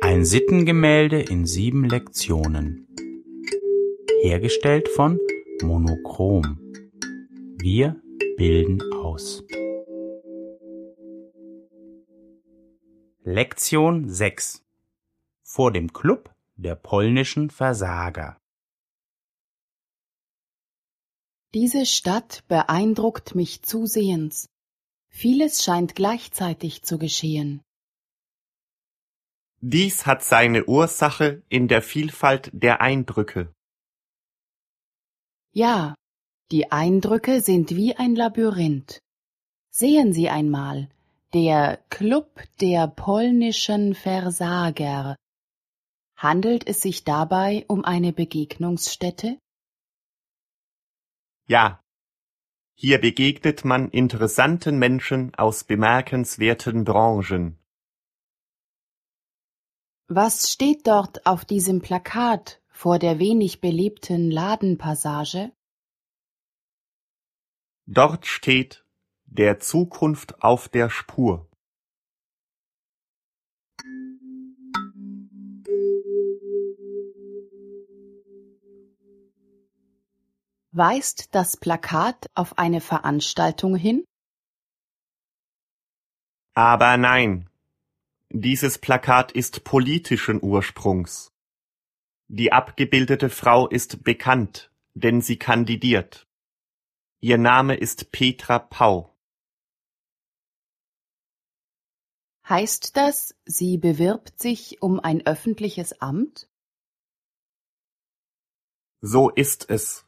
Ein 0.00 0.24
Sittengemälde 0.24 1.20
in 1.20 1.46
sieben 1.46 1.84
Lektionen. 1.84 2.88
Hergestellt 4.22 4.88
von 4.88 5.20
Monochrom. 5.62 6.58
Wir 7.60 8.00
bilden 8.38 8.80
aus. 8.92 9.42
Lektion 13.24 14.08
6 14.08 14.64
Vor 15.42 15.72
dem 15.72 15.92
Club 15.92 16.32
der 16.54 16.76
polnischen 16.76 17.50
Versager 17.50 18.40
Diese 21.52 21.84
Stadt 21.84 22.44
beeindruckt 22.46 23.34
mich 23.34 23.62
zusehends. 23.62 24.48
Vieles 25.08 25.64
scheint 25.64 25.96
gleichzeitig 25.96 26.84
zu 26.84 26.96
geschehen. 26.98 27.60
Dies 29.60 30.06
hat 30.06 30.22
seine 30.22 30.66
Ursache 30.66 31.42
in 31.48 31.66
der 31.66 31.82
Vielfalt 31.82 32.50
der 32.52 32.80
Eindrücke. 32.80 33.52
Ja, 35.50 35.97
die 36.50 36.72
Eindrücke 36.72 37.40
sind 37.40 37.70
wie 37.70 37.94
ein 37.96 38.14
Labyrinth. 38.14 39.00
Sehen 39.70 40.12
Sie 40.12 40.28
einmal, 40.28 40.88
der 41.34 41.78
Club 41.90 42.42
der 42.60 42.88
polnischen 42.88 43.94
Versager. 43.94 45.16
Handelt 46.16 46.66
es 46.66 46.80
sich 46.80 47.04
dabei 47.04 47.64
um 47.68 47.84
eine 47.84 48.12
Begegnungsstätte? 48.12 49.38
Ja. 51.46 51.80
Hier 52.74 53.00
begegnet 53.00 53.64
man 53.64 53.90
interessanten 53.90 54.78
Menschen 54.78 55.34
aus 55.34 55.64
bemerkenswerten 55.64 56.84
Branchen. 56.84 57.58
Was 60.06 60.50
steht 60.50 60.86
dort 60.86 61.26
auf 61.26 61.44
diesem 61.44 61.82
Plakat 61.82 62.62
vor 62.68 62.98
der 62.98 63.18
wenig 63.18 63.60
belebten 63.60 64.30
Ladenpassage? 64.30 65.52
Dort 67.90 68.26
steht 68.26 68.84
„Der 69.24 69.60
Zukunft 69.60 70.42
auf 70.42 70.68
der 70.68 70.90
Spur“. 70.90 71.48
Weist 80.70 81.34
das 81.34 81.56
Plakat 81.56 82.26
auf 82.34 82.58
eine 82.58 82.82
Veranstaltung 82.82 83.74
hin? 83.74 84.04
Aber 86.52 86.98
nein, 86.98 87.48
dieses 88.28 88.76
Plakat 88.76 89.32
ist 89.32 89.64
politischen 89.64 90.42
Ursprungs. 90.42 91.32
Die 92.26 92.52
abgebildete 92.52 93.30
Frau 93.30 93.66
ist 93.66 94.04
bekannt, 94.04 94.70
denn 94.92 95.22
sie 95.22 95.38
kandidiert. 95.38 96.27
Ihr 97.20 97.36
Name 97.36 97.74
ist 97.74 98.12
Petra 98.12 98.60
Pau. 98.60 99.12
Heißt 102.48 102.96
das, 102.96 103.34
sie 103.44 103.76
bewirbt 103.76 104.40
sich 104.40 104.80
um 104.82 105.00
ein 105.00 105.26
öffentliches 105.26 106.00
Amt? 106.00 106.48
So 109.00 109.30
ist 109.30 109.68
es. 109.68 110.06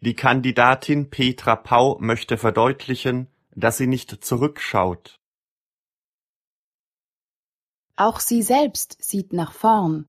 Die 0.00 0.14
Kandidatin 0.14 1.08
Petra 1.08 1.56
Pau 1.56 1.98
möchte 2.00 2.36
verdeutlichen, 2.36 3.28
dass 3.52 3.78
sie 3.78 3.86
nicht 3.86 4.22
zurückschaut. 4.22 5.18
Auch 7.96 8.20
sie 8.20 8.42
selbst 8.42 9.02
sieht 9.02 9.32
nach 9.32 9.52
vorn, 9.52 10.06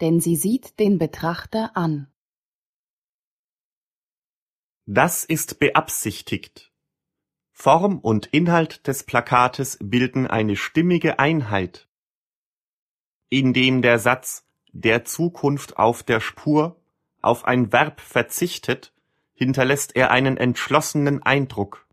denn 0.00 0.20
sie 0.20 0.34
sieht 0.34 0.80
den 0.80 0.98
Betrachter 0.98 1.76
an. 1.76 2.12
Das 4.88 5.24
ist 5.24 5.58
beabsichtigt. 5.58 6.70
Form 7.50 7.98
und 7.98 8.26
Inhalt 8.26 8.86
des 8.86 9.02
Plakates 9.02 9.78
bilden 9.82 10.28
eine 10.28 10.54
stimmige 10.54 11.18
Einheit. 11.18 11.88
Indem 13.28 13.82
der 13.82 13.98
Satz 13.98 14.46
der 14.70 15.04
Zukunft 15.04 15.76
auf 15.76 16.04
der 16.04 16.20
Spur 16.20 16.80
auf 17.20 17.46
ein 17.46 17.72
Verb 17.72 18.00
verzichtet, 18.00 18.92
hinterlässt 19.34 19.96
er 19.96 20.12
einen 20.12 20.36
entschlossenen 20.36 21.20
Eindruck. 21.20 21.88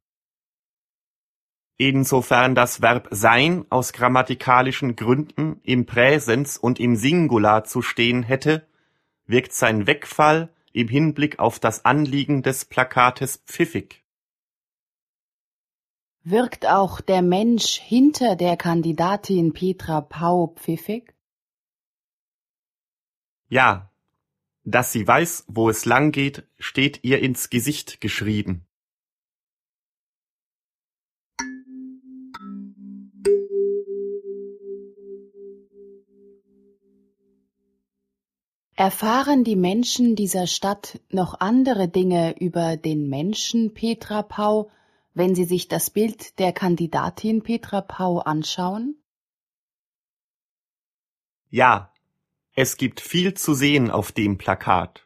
Insofern 1.78 2.54
das 2.54 2.84
Verb 2.84 3.08
sein 3.10 3.66
aus 3.72 3.94
grammatikalischen 3.94 4.96
Gründen 4.96 5.60
im 5.64 5.88
Präsens 5.88 6.60
und 6.60 6.80
im 6.80 6.96
Singular 6.96 7.64
zu 7.64 7.82
stehen 7.82 8.22
hätte, 8.22 8.68
wirkt 9.26 9.54
sein 9.54 9.88
Wegfall 9.88 10.53
im 10.74 10.88
Hinblick 10.88 11.40
auf 11.40 11.60
das 11.60 11.86
Anliegen 11.86 12.44
des 12.44 12.66
Plakates 12.66 13.38
pfiffig. 13.46 14.04
Wirkt 16.24 16.66
auch 16.66 17.02
der 17.02 17.22
Mensch 17.22 17.80
hinter 17.80 18.36
der 18.36 18.58
Kandidatin 18.58 19.54
Petra 19.54 20.02
Pau 20.02 20.48
pfiffig? 20.56 21.14
Ja, 23.50 23.92
dass 24.64 24.94
sie 24.94 25.06
weiß, 25.06 25.46
wo 25.48 25.70
es 25.70 25.86
lang 25.86 26.12
geht, 26.12 26.48
steht 26.58 27.04
ihr 27.04 27.20
ins 27.20 27.50
Gesicht 27.50 28.00
geschrieben. 28.00 28.66
Erfahren 38.76 39.44
die 39.44 39.56
Menschen 39.56 40.16
dieser 40.16 40.48
Stadt 40.48 41.00
noch 41.10 41.40
andere 41.40 41.88
Dinge 41.88 42.36
über 42.40 42.76
den 42.76 43.08
Menschen 43.08 43.76
Petra 43.76 44.24
Pau, 44.24 44.72
wenn 45.14 45.36
sie 45.36 45.44
sich 45.44 45.68
das 45.68 45.92
Bild 45.92 46.40
der 46.40 46.54
Kandidatin 46.54 47.44
Petra 47.44 47.82
Pau 47.82 48.20
anschauen? 48.20 48.96
Ja, 51.52 51.94
es 52.56 52.78
gibt 52.78 53.00
viel 53.00 53.36
zu 53.36 53.54
sehen 53.54 53.92
auf 53.92 54.12
dem 54.12 54.40
Plakat. 54.40 55.06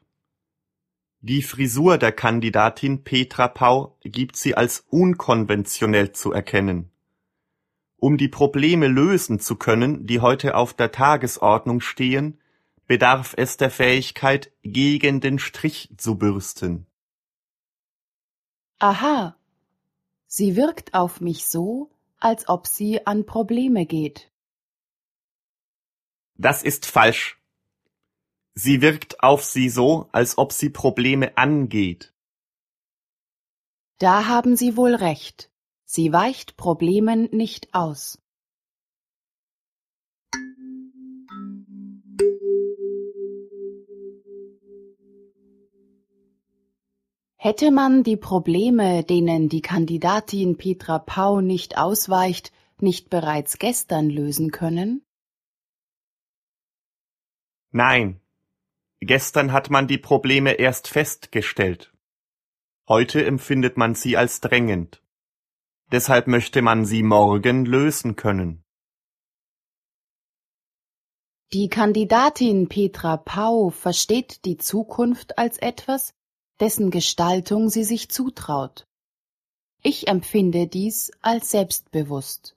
Die 1.20 1.42
Frisur 1.42 1.98
der 1.98 2.14
Kandidatin 2.14 3.04
Petra 3.04 3.50
Pau 3.50 3.98
gibt 4.02 4.38
sie 4.38 4.56
als 4.56 4.86
unkonventionell 4.90 6.14
zu 6.14 6.32
erkennen. 6.32 6.90
Um 7.98 8.18
die 8.18 8.30
Probleme 8.30 8.88
lösen 8.88 9.42
zu 9.42 9.58
können, 9.58 10.08
die 10.08 10.22
heute 10.22 10.56
auf 10.56 10.74
der 10.74 10.94
Tagesordnung 10.94 11.82
stehen, 11.82 12.40
bedarf 12.88 13.34
es 13.38 13.58
der 13.58 13.70
Fähigkeit, 13.70 14.52
gegen 14.64 15.20
den 15.22 15.40
Strich 15.40 15.94
zu 15.98 16.18
bürsten. 16.18 16.88
Aha, 18.80 19.36
sie 20.28 20.56
wirkt 20.56 20.94
auf 20.94 21.20
mich 21.22 21.48
so, 21.48 21.92
als 22.20 22.48
ob 22.48 22.68
sie 22.68 23.06
an 23.06 23.26
Probleme 23.26 23.86
geht. 23.86 24.32
Das 26.36 26.64
ist 26.64 26.86
falsch. 26.86 27.38
Sie 28.54 28.82
wirkt 28.82 29.24
auf 29.24 29.44
sie 29.44 29.70
so, 29.70 30.10
als 30.12 30.38
ob 30.38 30.52
sie 30.52 30.70
Probleme 30.70 31.38
angeht. 31.38 32.14
Da 34.00 34.28
haben 34.28 34.56
Sie 34.56 34.78
wohl 34.78 34.94
recht. 34.94 35.50
Sie 35.84 36.14
weicht 36.14 36.56
Problemen 36.56 37.30
nicht 37.32 37.74
aus. 37.74 38.20
Hätte 47.48 47.72
man 47.72 48.04
die 48.04 48.18
Probleme, 48.18 49.06
denen 49.06 49.48
die 49.48 49.62
Kandidatin 49.62 50.58
Petra 50.58 51.00
Pau 51.00 51.40
nicht 51.40 51.78
ausweicht, 51.78 52.52
nicht 52.82 53.10
bereits 53.10 53.58
gestern 53.58 54.10
lösen 54.10 54.52
können? 54.52 55.02
Nein, 57.72 58.20
gestern 59.00 59.54
hat 59.54 59.70
man 59.70 59.88
die 59.88 59.98
Probleme 59.98 60.56
erst 60.56 60.90
festgestellt. 60.90 61.94
Heute 62.86 63.26
empfindet 63.26 63.78
man 63.78 63.96
sie 63.96 64.18
als 64.18 64.42
drängend. 64.42 65.02
Deshalb 65.90 66.28
möchte 66.28 66.62
man 66.62 66.84
sie 66.84 67.02
morgen 67.02 67.66
lösen 67.66 68.18
können. 68.18 68.66
Die 71.54 71.70
Kandidatin 71.70 72.68
Petra 72.68 73.16
Pau 73.16 73.70
versteht 73.70 74.44
die 74.44 74.58
Zukunft 74.58 75.38
als 75.38 75.58
etwas, 75.60 76.17
dessen 76.60 76.92
Gestaltung 76.92 77.70
sie 77.70 77.84
sich 77.84 78.10
zutraut. 78.10 78.88
Ich 79.84 80.08
empfinde 80.08 80.68
dies 80.68 81.12
als 81.22 81.52
selbstbewusst. 81.52 82.56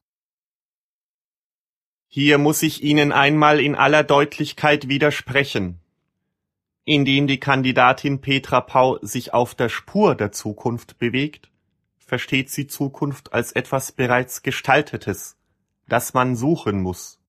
Hier 2.09 2.38
muss 2.38 2.62
ich 2.62 2.82
Ihnen 2.82 3.12
einmal 3.12 3.61
in 3.61 3.76
aller 3.76 4.03
Deutlichkeit 4.03 4.88
widersprechen. 4.88 5.78
Indem 6.84 7.28
die 7.28 7.38
Kandidatin 7.38 8.20
Petra 8.20 8.61
Pau 8.62 8.98
sich 9.01 9.32
auf 9.32 9.55
der 9.55 9.68
Spur 9.68 10.16
der 10.16 10.32
Zukunft 10.32 10.98
bewegt, 10.98 11.51
versteht 11.98 12.51
sie 12.51 12.66
Zukunft 12.66 13.32
als 13.32 13.53
etwas 13.53 13.92
bereits 13.92 14.42
Gestaltetes, 14.42 15.36
das 15.86 16.12
man 16.12 16.34
suchen 16.34 16.82
muss. 16.82 17.20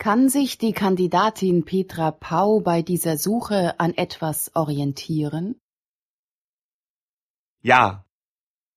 Kann 0.00 0.30
sich 0.30 0.56
die 0.56 0.72
Kandidatin 0.72 1.66
Petra 1.66 2.10
Pau 2.10 2.60
bei 2.60 2.80
dieser 2.80 3.18
Suche 3.18 3.78
an 3.78 3.92
etwas 3.92 4.50
orientieren? 4.56 5.60
Ja. 7.60 8.06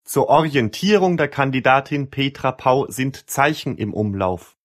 Zur 0.03 0.27
Orientierung 0.27 1.15
der 1.15 1.29
Kandidatin 1.29 2.09
Petra 2.09 2.51
Pau 2.51 2.91
sind 2.91 3.29
Zeichen 3.29 3.77
im 3.77 3.93
Umlauf. 3.93 4.57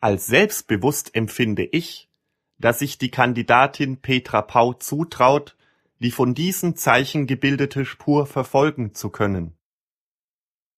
Als 0.00 0.26
selbstbewusst 0.26 1.14
empfinde 1.14 1.66
ich, 1.66 2.08
dass 2.56 2.78
sich 2.78 2.96
die 2.96 3.10
Kandidatin 3.10 4.00
Petra 4.00 4.40
Pau 4.40 4.72
zutraut, 4.72 5.54
die 5.98 6.12
von 6.12 6.34
diesen 6.34 6.76
Zeichen 6.76 7.26
gebildete 7.26 7.84
Spur 7.84 8.24
verfolgen 8.24 8.94
zu 8.94 9.10
können. 9.10 9.54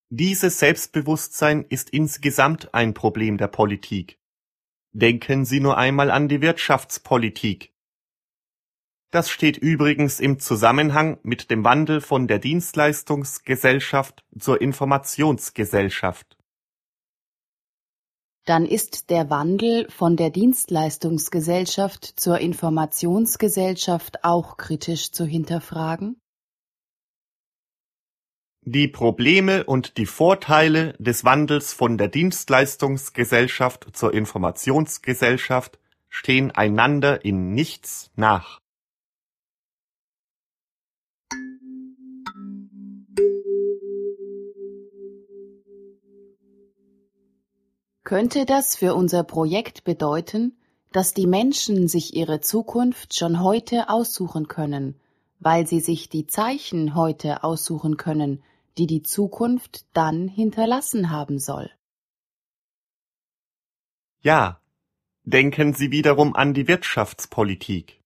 Dieses 0.09 0.59
Selbstbewusstsein 0.59 1.65
ist 1.69 1.91
insgesamt 1.91 2.75
ein 2.75 2.93
Problem 2.93 3.39
der 3.39 3.47
Politik. 3.47 4.20
Denken 4.93 5.45
Sie 5.45 5.61
nur 5.61 5.79
einmal 5.79 6.11
an 6.11 6.29
die 6.29 6.41
Wirtschaftspolitik. 6.41 7.73
Das 9.13 9.29
steht 9.31 9.57
übrigens 9.57 10.21
im 10.21 10.39
Zusammenhang 10.39 11.19
mit 11.23 11.51
dem 11.51 11.65
Wandel 11.65 12.01
von 12.01 12.29
der 12.29 12.39
Dienstleistungsgesellschaft 12.39 14.25
zur 14.39 14.61
Informationsgesellschaft. 14.61 16.37
Dann 18.47 18.67
ist 18.67 19.11
der 19.11 19.31
Wandel 19.31 19.89
von 19.91 20.17
der 20.17 20.31
Dienstleistungsgesellschaft 20.31 22.05
zur 22.19 22.39
Informationsgesellschaft 22.39 24.25
auch 24.25 24.57
kritisch 24.57 25.13
zu 25.13 25.25
hinterfragen? 25.25 26.21
Die 28.67 28.89
Probleme 28.89 29.65
und 29.65 29.97
die 29.97 30.05
Vorteile 30.05 30.93
des 30.99 31.25
Wandels 31.25 31.73
von 31.73 31.97
der 31.97 32.09
Dienstleistungsgesellschaft 32.09 33.89
zur 33.95 34.13
Informationsgesellschaft 34.13 35.79
stehen 36.11 36.51
einander 36.51 37.25
in 37.25 37.55
nichts 37.55 38.11
nach. 38.17 38.61
Könnte 48.05 48.45
das 48.45 48.77
für 48.77 48.95
unser 48.95 49.25
Projekt 49.25 49.85
bedeuten, 49.85 50.55
dass 50.93 51.15
die 51.15 51.27
Menschen 51.27 51.89
sich 51.89 52.15
ihre 52.15 52.41
Zukunft 52.41 53.17
schon 53.17 53.43
heute 53.43 53.89
aussuchen 53.89 54.49
können, 54.49 54.97
weil 55.39 55.67
sie 55.67 55.81
sich 55.81 56.11
die 56.11 56.27
Zeichen 56.27 56.95
heute 56.95 57.43
aussuchen 57.43 57.97
können, 57.97 58.43
die 58.79 58.87
die 58.87 59.03
Zukunft 59.03 59.87
dann 59.93 60.29
hinterlassen 60.29 61.11
haben 61.11 61.39
soll. 61.39 61.71
Ja, 64.23 64.61
denken 65.25 65.75
Sie 65.75 65.91
wiederum 65.91 66.35
an 66.35 66.55
die 66.55 66.69
Wirtschaftspolitik. 66.69 68.01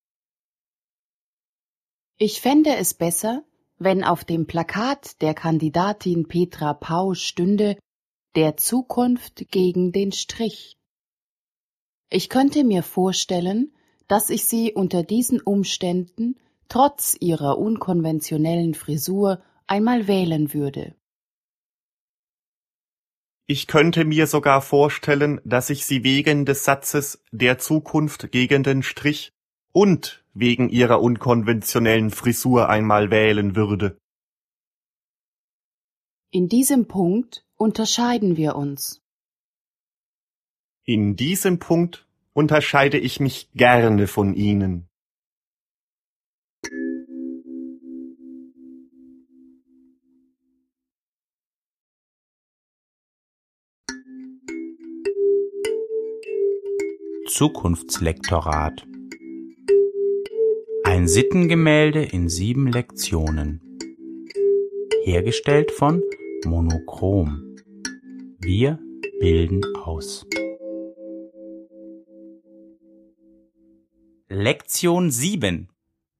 Ich 2.16 2.40
fände 2.40 2.76
es 2.76 2.94
besser, 2.94 3.42
wenn 3.78 4.04
auf 4.04 4.24
dem 4.24 4.46
Plakat 4.46 5.20
der 5.20 5.34
Kandidatin 5.34 6.28
Petra 6.28 6.74
Pau 6.74 7.14
stünde, 7.14 7.76
der 8.36 8.56
Zukunft 8.56 9.50
gegen 9.50 9.90
den 9.90 10.12
Strich. 10.12 10.76
Ich 12.10 12.28
könnte 12.28 12.62
mir 12.62 12.82
vorstellen, 12.82 13.74
dass 14.06 14.30
ich 14.30 14.44
sie 14.44 14.72
unter 14.72 15.02
diesen 15.02 15.40
Umständen 15.40 16.36
trotz 16.68 17.16
ihrer 17.18 17.58
unkonventionellen 17.58 18.74
Frisur 18.74 19.42
einmal 19.66 20.06
wählen 20.06 20.52
würde. 20.52 20.94
Ich 23.46 23.66
könnte 23.66 24.04
mir 24.04 24.26
sogar 24.26 24.62
vorstellen, 24.62 25.40
dass 25.44 25.68
ich 25.68 25.84
sie 25.84 26.02
wegen 26.02 26.46
des 26.46 26.64
Satzes 26.64 27.22
der 27.30 27.58
Zukunft 27.58 28.32
gegen 28.32 28.62
den 28.62 28.82
Strich 28.82 29.32
und 29.72 30.24
wegen 30.32 30.70
ihrer 30.70 31.02
unkonventionellen 31.02 32.10
Frisur 32.10 32.68
einmal 32.68 33.10
wählen 33.10 33.54
würde. 33.54 33.98
In 36.30 36.48
diesem 36.48 36.86
Punkt 36.88 37.44
unterscheiden 37.56 38.36
wir 38.36 38.56
uns. 38.56 39.02
In 40.84 41.16
diesem 41.16 41.58
Punkt 41.58 42.06
unterscheide 42.32 42.98
ich 42.98 43.20
mich 43.20 43.50
gerne 43.52 44.06
von 44.06 44.34
Ihnen. 44.34 44.88
Zukunftslektorat 57.36 58.86
Ein 60.84 61.08
Sittengemälde 61.08 62.04
in 62.04 62.28
sieben 62.28 62.70
Lektionen. 62.70 63.80
Hergestellt 65.02 65.72
von 65.72 66.00
Monochrom. 66.44 67.56
Wir 68.38 68.78
bilden 69.18 69.64
aus. 69.74 70.24
Lektion 74.28 75.10
7 75.10 75.68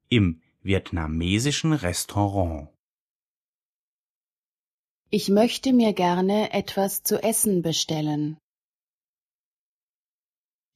im 0.09 0.41
vietnamesischen 0.63 1.75
Restaurant. 1.75 2.71
Ich 5.11 5.29
möchte 5.29 5.73
mir 5.73 5.93
gerne 5.93 6.53
etwas 6.53 7.05
zu 7.05 7.23
essen 7.23 7.63
bestellen. 7.63 8.37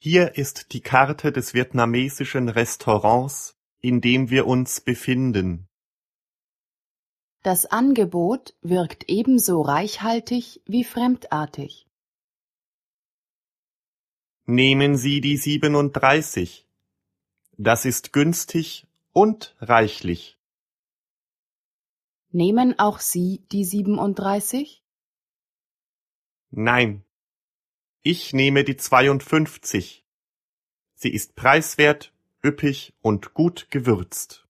Hier 0.00 0.36
ist 0.36 0.72
die 0.72 0.80
Karte 0.80 1.32
des 1.32 1.54
vietnamesischen 1.54 2.48
Restaurants, 2.48 3.56
in 3.80 4.00
dem 4.00 4.30
wir 4.30 4.46
uns 4.46 4.80
befinden. 4.80 5.68
Das 7.42 7.66
Angebot 7.66 8.54
wirkt 8.62 9.08
ebenso 9.08 9.60
reichhaltig 9.60 10.62
wie 10.66 10.84
fremdartig. 10.84 11.88
Nehmen 14.46 14.96
Sie 14.96 15.20
die 15.20 15.36
37. 15.36 16.66
Das 17.56 17.84
ist 17.84 18.12
günstig 18.12 18.86
und 19.12 19.56
reichlich. 19.60 20.38
Nehmen 22.30 22.78
auch 22.78 23.00
Sie 23.00 23.42
die 23.50 23.64
37? 23.64 24.84
Nein, 26.50 27.04
ich 28.02 28.32
nehme 28.32 28.64
die 28.64 28.76
52. 28.76 30.04
Sie 30.94 31.10
ist 31.10 31.36
preiswert, 31.36 32.12
üppig 32.44 32.94
und 33.02 33.34
gut 33.34 33.70
gewürzt. 33.70 34.48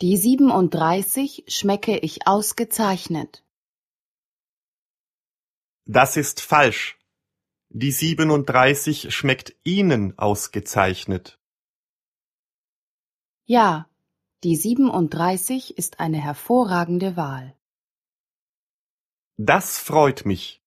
Die 0.00 0.16
37 0.16 1.44
schmecke 1.48 1.98
ich 1.98 2.26
ausgezeichnet. 2.26 3.44
Das 5.86 6.16
ist 6.16 6.40
falsch. 6.40 6.98
Die 7.68 7.90
37 7.90 9.14
schmeckt 9.14 9.56
Ihnen 9.64 10.18
ausgezeichnet. 10.18 11.38
Ja, 13.46 13.88
die 14.44 14.56
37 14.56 15.78
ist 15.78 16.00
eine 16.00 16.18
hervorragende 16.18 17.16
Wahl. 17.16 17.56
Das 19.38 19.78
freut 19.78 20.26
mich. 20.26 20.62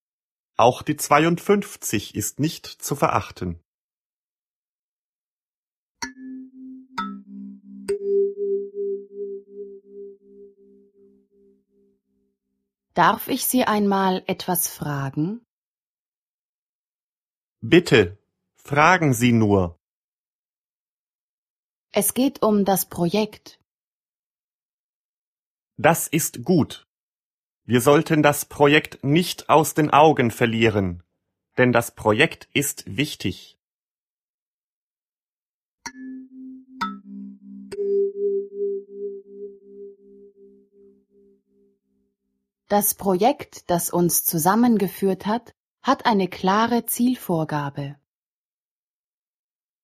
Auch 0.58 0.82
die 0.82 0.98
52 0.98 2.16
ist 2.16 2.40
nicht 2.40 2.66
zu 2.66 2.96
verachten. 2.96 3.60
Darf 12.96 13.28
ich 13.28 13.46
Sie 13.46 13.64
einmal 13.64 14.24
etwas 14.26 14.68
fragen? 14.68 15.46
Bitte, 17.62 18.18
fragen 18.56 19.14
Sie 19.14 19.34
nur. 19.34 19.78
Es 21.92 22.16
geht 22.16 22.42
um 22.42 22.66
das 22.66 22.88
Projekt. 22.88 23.60
Das 25.80 26.08
ist 26.08 26.44
gut. 26.44 26.88
Wir 27.66 27.82
sollten 27.82 28.24
das 28.24 28.46
Projekt 28.46 29.04
nicht 29.04 29.48
aus 29.48 29.76
den 29.76 29.92
Augen 29.92 30.32
verlieren, 30.32 31.04
denn 31.58 31.72
das 31.72 31.92
Projekt 31.92 32.50
ist 32.54 32.84
wichtig. 32.88 33.60
Das 42.70 42.96
Projekt, 42.96 43.70
das 43.70 43.92
uns 43.92 44.26
zusammengeführt 44.26 45.28
hat, 45.28 45.54
hat 45.84 46.08
eine 46.08 46.28
klare 46.28 46.88
Zielvorgabe. 46.88 47.98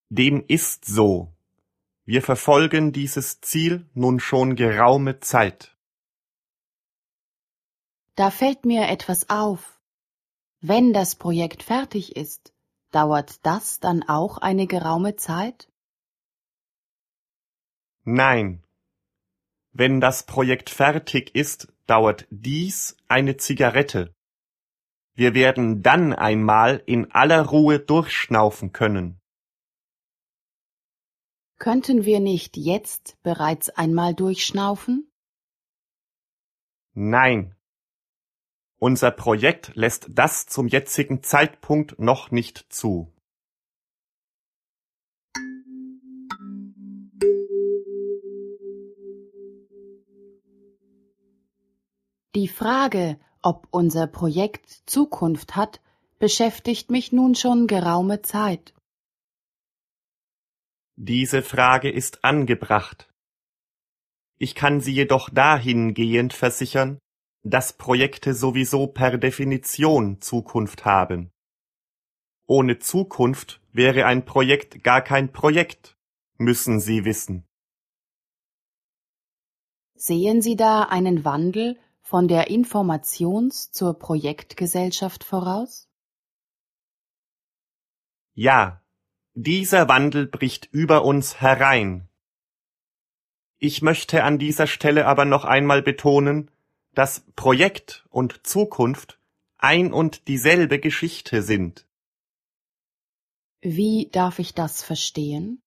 Dem 0.10 0.44
ist 0.48 0.86
so. 0.86 1.32
Wir 2.06 2.24
verfolgen 2.24 2.92
dieses 2.92 3.42
Ziel 3.42 3.88
nun 3.94 4.20
schon 4.20 4.56
geraume 4.56 5.20
Zeit. 5.20 5.73
Da 8.16 8.30
fällt 8.30 8.66
mir 8.66 8.88
etwas 8.88 9.30
auf. 9.30 9.80
Wenn 10.62 10.94
das 10.94 11.16
Projekt 11.16 11.64
fertig 11.64 12.16
ist, 12.16 12.54
dauert 12.92 13.46
das 13.46 13.80
dann 13.80 14.04
auch 14.04 14.38
eine 14.38 14.68
geraume 14.68 15.16
Zeit? 15.16 15.68
Nein. 18.04 18.64
Wenn 19.72 20.00
das 20.00 20.26
Projekt 20.26 20.70
fertig 20.70 21.34
ist, 21.36 21.74
dauert 21.88 22.28
dies 22.30 22.96
eine 23.08 23.38
Zigarette. 23.38 24.14
Wir 25.16 25.34
werden 25.34 25.82
dann 25.82 26.14
einmal 26.14 26.84
in 26.86 27.12
aller 27.12 27.44
Ruhe 27.46 27.80
durchschnaufen 27.80 28.72
können. 28.74 29.20
Könnten 31.58 32.06
wir 32.06 32.20
nicht 32.20 32.58
jetzt 32.58 33.18
bereits 33.24 33.70
einmal 33.70 34.14
durchschnaufen? 34.14 35.10
Nein. 36.94 37.56
Unser 38.90 39.12
Projekt 39.12 39.72
lässt 39.76 40.08
das 40.10 40.46
zum 40.46 40.68
jetzigen 40.68 41.24
Zeitpunkt 41.24 42.00
noch 42.00 42.32
nicht 42.32 42.66
zu. 42.68 43.14
Die 52.36 52.50
Frage, 52.50 53.18
ob 53.42 53.70
unser 53.72 54.06
Projekt 54.06 54.82
Zukunft 54.86 55.56
hat, 55.56 55.80
beschäftigt 56.20 56.92
mich 56.92 57.14
nun 57.14 57.36
schon 57.36 57.68
geraume 57.68 58.22
Zeit. 58.22 58.74
Diese 60.98 61.42
Frage 61.42 61.90
ist 61.90 62.26
angebracht. 62.26 63.10
Ich 64.38 64.56
kann 64.56 64.82
Sie 64.82 64.92
jedoch 64.92 65.30
dahingehend 65.30 66.34
versichern, 66.34 67.00
dass 67.44 67.74
Projekte 67.74 68.34
sowieso 68.34 68.88
per 68.88 69.18
Definition 69.18 70.22
Zukunft 70.22 70.86
haben. 70.86 71.32
Ohne 72.48 72.80
Zukunft 72.80 73.62
wäre 73.72 74.06
ein 74.06 74.26
Projekt 74.26 74.84
gar 74.84 75.02
kein 75.02 75.32
Projekt, 75.32 75.98
müssen 76.38 76.80
Sie 76.80 77.06
wissen. 77.06 77.46
Sehen 79.96 80.42
Sie 80.42 80.56
da 80.56 80.84
einen 80.84 81.24
Wandel 81.24 81.78
von 82.02 82.28
der 82.28 82.50
Informations- 82.50 83.72
zur 83.72 83.98
Projektgesellschaft 83.98 85.24
voraus? 85.24 85.90
Ja, 88.34 88.82
dieser 89.34 89.88
Wandel 89.88 90.28
bricht 90.28 90.66
über 90.72 91.06
uns 91.06 91.40
herein. 91.42 92.10
Ich 93.58 93.82
möchte 93.82 94.24
an 94.24 94.40
dieser 94.40 94.68
Stelle 94.68 95.08
aber 95.08 95.26
noch 95.26 95.46
einmal 95.46 95.82
betonen, 95.82 96.52
dass 96.94 97.26
Projekt 97.36 98.06
und 98.10 98.46
Zukunft 98.46 99.20
ein 99.58 99.94
und 99.94 100.28
dieselbe 100.28 100.80
Geschichte 100.80 101.42
sind. 101.42 101.88
Wie 103.62 104.10
darf 104.12 104.40
ich 104.40 104.54
das 104.54 104.84
verstehen? 104.84 105.62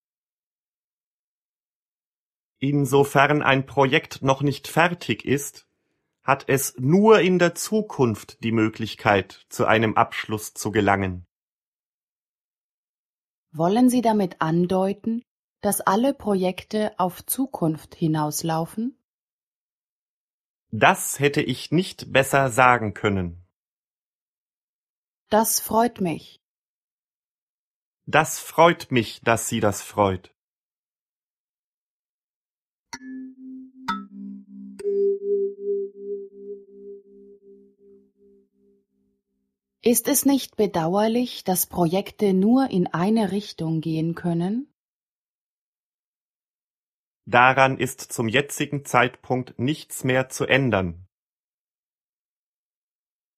Insofern 2.59 3.43
ein 3.43 3.67
Projekt 3.67 4.23
noch 4.23 4.43
nicht 4.43 4.69
fertig 4.69 5.25
ist, 5.25 5.67
hat 6.23 6.45
es 6.49 6.75
nur 6.79 7.21
in 7.21 7.39
der 7.39 7.55
Zukunft 7.55 8.43
die 8.43 8.53
Möglichkeit, 8.53 9.47
zu 9.49 9.67
einem 9.67 9.95
Abschluss 9.97 10.55
zu 10.55 10.73
gelangen. 10.73 11.25
Wollen 13.53 13.89
Sie 13.89 14.03
damit 14.03 14.41
andeuten, 14.41 15.23
dass 15.63 15.81
alle 15.81 16.13
Projekte 16.13 16.93
auf 16.99 17.25
Zukunft 17.25 17.95
hinauslaufen? 17.95 18.99
Das 20.71 21.19
hätte 21.21 21.43
ich 21.43 21.71
nicht 21.71 22.13
besser 22.13 22.51
sagen 22.51 22.93
können. 22.95 23.47
Das 25.29 25.61
freut 25.61 26.01
mich. 26.01 26.41
Das 28.07 28.39
freut 28.39 28.93
mich, 28.93 29.21
dass 29.23 29.49
Sie 29.49 29.61
das 29.61 29.83
freut. 29.83 30.33
Ist 39.83 40.09
es 40.09 40.25
nicht 40.25 40.57
bedauerlich, 40.57 41.45
dass 41.45 41.69
Projekte 41.69 42.35
nur 42.35 42.71
in 42.71 42.89
eine 42.89 43.31
Richtung 43.31 43.81
gehen 43.81 44.17
können? 44.17 44.69
Daran 47.27 47.77
ist 47.77 48.01
zum 48.01 48.29
jetzigen 48.29 48.85
Zeitpunkt 48.85 49.59
nichts 49.59 50.05
mehr 50.05 50.29
zu 50.29 50.47
ändern. 50.47 51.07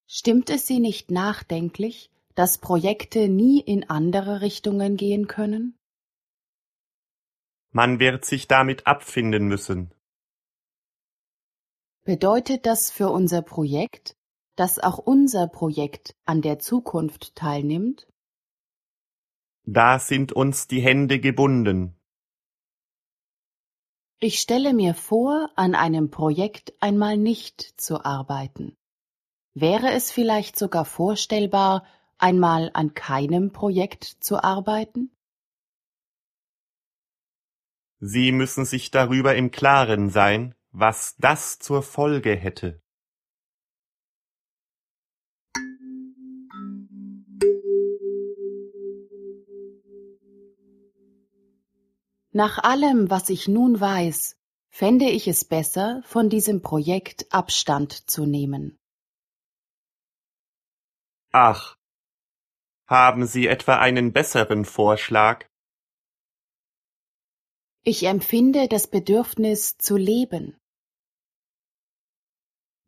Stimmt 0.07 0.51
es 0.51 0.67
Sie 0.67 0.79
nicht 0.79 1.11
nachdenklich, 1.11 2.11
dass 2.35 2.59
Projekte 2.59 3.29
nie 3.29 3.61
in 3.61 3.89
andere 3.89 4.43
Richtungen 4.43 4.97
gehen 4.97 5.27
können? 5.27 5.75
Man 7.73 7.99
wird 7.99 8.25
sich 8.25 8.47
damit 8.47 8.87
abfinden 8.87 9.49
müssen. 9.49 9.93
Bedeutet 12.05 12.65
das 12.67 12.91
für 12.91 13.11
unser 13.11 13.43
Projekt, 13.43 14.17
dass 14.57 14.79
auch 14.79 14.99
unser 14.99 15.47
Projekt 15.47 16.15
an 16.25 16.43
der 16.43 16.59
Zukunft 16.59 17.35
teilnimmt? 17.35 18.07
Da 19.65 19.99
sind 19.99 20.33
uns 20.33 20.69
die 20.69 20.81
Hände 20.81 21.21
gebunden. 21.21 21.98
Ich 24.21 24.41
stelle 24.41 24.75
mir 24.75 24.95
vor, 24.95 25.49
an 25.55 25.77
einem 25.77 26.11
Projekt 26.11 26.73
einmal 26.81 27.17
nicht 27.17 27.61
zu 27.81 28.05
arbeiten. 28.05 28.77
Wäre 29.55 29.93
es 29.93 30.11
vielleicht 30.11 30.59
sogar 30.59 30.85
vorstellbar, 30.85 31.87
einmal 32.19 32.73
an 32.75 32.95
keinem 32.95 33.53
Projekt 33.53 34.03
zu 34.05 34.43
arbeiten? 34.43 35.13
Sie 38.01 38.33
müssen 38.33 38.65
sich 38.65 38.91
darüber 38.91 39.37
im 39.37 39.53
Klaren 39.53 40.11
sein, 40.11 40.57
was 40.73 41.15
das 41.19 41.61
zur 41.61 41.85
Folge 41.85 42.35
hätte. 42.35 42.83
Nach 52.31 52.59
allem, 52.59 53.11
was 53.11 53.31
ich 53.31 53.49
nun 53.49 53.81
weiß, 53.81 54.37
fände 54.69 55.07
ich 55.07 55.27
es 55.29 55.45
besser, 55.45 56.03
von 56.05 56.29
diesem 56.29 56.63
Projekt 56.63 57.33
Abstand 57.33 57.93
zu 58.11 58.27
nehmen. 58.27 58.79
Ach, 61.33 61.77
haben 62.87 63.27
Sie 63.27 63.47
etwa 63.47 63.79
einen 63.79 64.13
besseren 64.13 64.65
Vorschlag? 64.65 65.47
Ich 67.83 68.05
empfinde 68.05 68.69
das 68.69 68.87
Bedürfnis 68.89 69.77
zu 69.79 69.97
leben. 69.97 70.59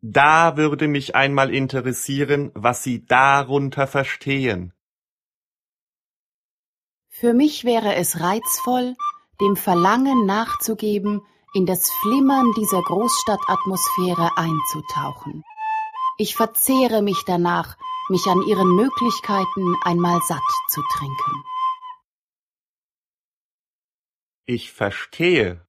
Da 0.02 0.56
würde 0.56 0.88
mich 0.88 1.14
einmal 1.14 1.54
interessieren, 1.54 2.50
was 2.54 2.82
Sie 2.82 3.04
darunter 3.04 3.86
verstehen. 3.86 4.72
Für 7.08 7.34
mich 7.34 7.64
wäre 7.64 7.94
es 7.96 8.20
reizvoll, 8.20 8.96
dem 9.40 9.56
Verlangen 9.56 10.26
nachzugeben, 10.26 11.22
in 11.54 11.66
das 11.66 11.90
Flimmern 11.90 12.52
dieser 12.56 12.82
Großstadtatmosphäre 12.82 14.36
einzutauchen. 14.36 15.42
Ich 16.16 16.36
verzehre 16.36 17.02
mich 17.02 17.24
danach, 17.26 17.76
mich 18.08 18.26
an 18.26 18.42
ihren 18.42 18.74
Möglichkeiten 18.74 19.74
einmal 19.82 20.20
satt 20.22 20.42
zu 20.68 20.82
trinken. 20.92 21.44
Ich 24.44 24.72
verstehe. 24.72 25.64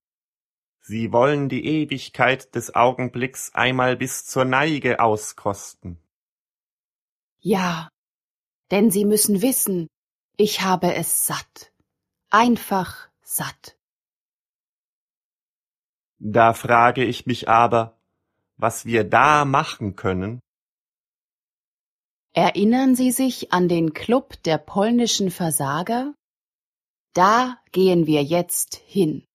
Sie 0.82 1.11
wollen 1.11 1.49
die 1.49 1.65
Ewigkeit 1.65 2.53
des 2.55 2.74
Augenblicks 2.74 3.53
einmal 3.53 3.95
bis 3.95 4.26
zur 4.26 4.43
Neige 4.43 4.99
auskosten. 4.99 6.01
Ja, 7.39 7.89
denn 8.72 8.89
Sie 8.89 9.05
müssen 9.05 9.41
wissen, 9.41 9.88
ich 10.38 10.61
habe 10.61 10.95
es 10.95 11.26
satt. 11.28 11.72
Einfach 12.32 13.11
satt. 13.38 13.77
Da 16.19 16.53
frage 16.53 17.03
ich 17.03 17.25
mich 17.25 17.49
aber, 17.49 17.99
was 18.57 18.86
wir 18.86 19.03
da 19.03 19.45
machen 19.45 19.95
können. 19.95 20.39
Erinnern 22.34 22.95
Sie 22.95 23.11
sich 23.11 23.51
an 23.51 23.67
den 23.67 23.93
Club 23.93 24.41
der 24.43 24.57
polnischen 24.57 25.32
Versager? 25.32 26.13
Da 27.13 27.57
gehen 27.71 28.05
wir 28.05 28.23
jetzt 28.23 28.75
hin. 28.75 29.25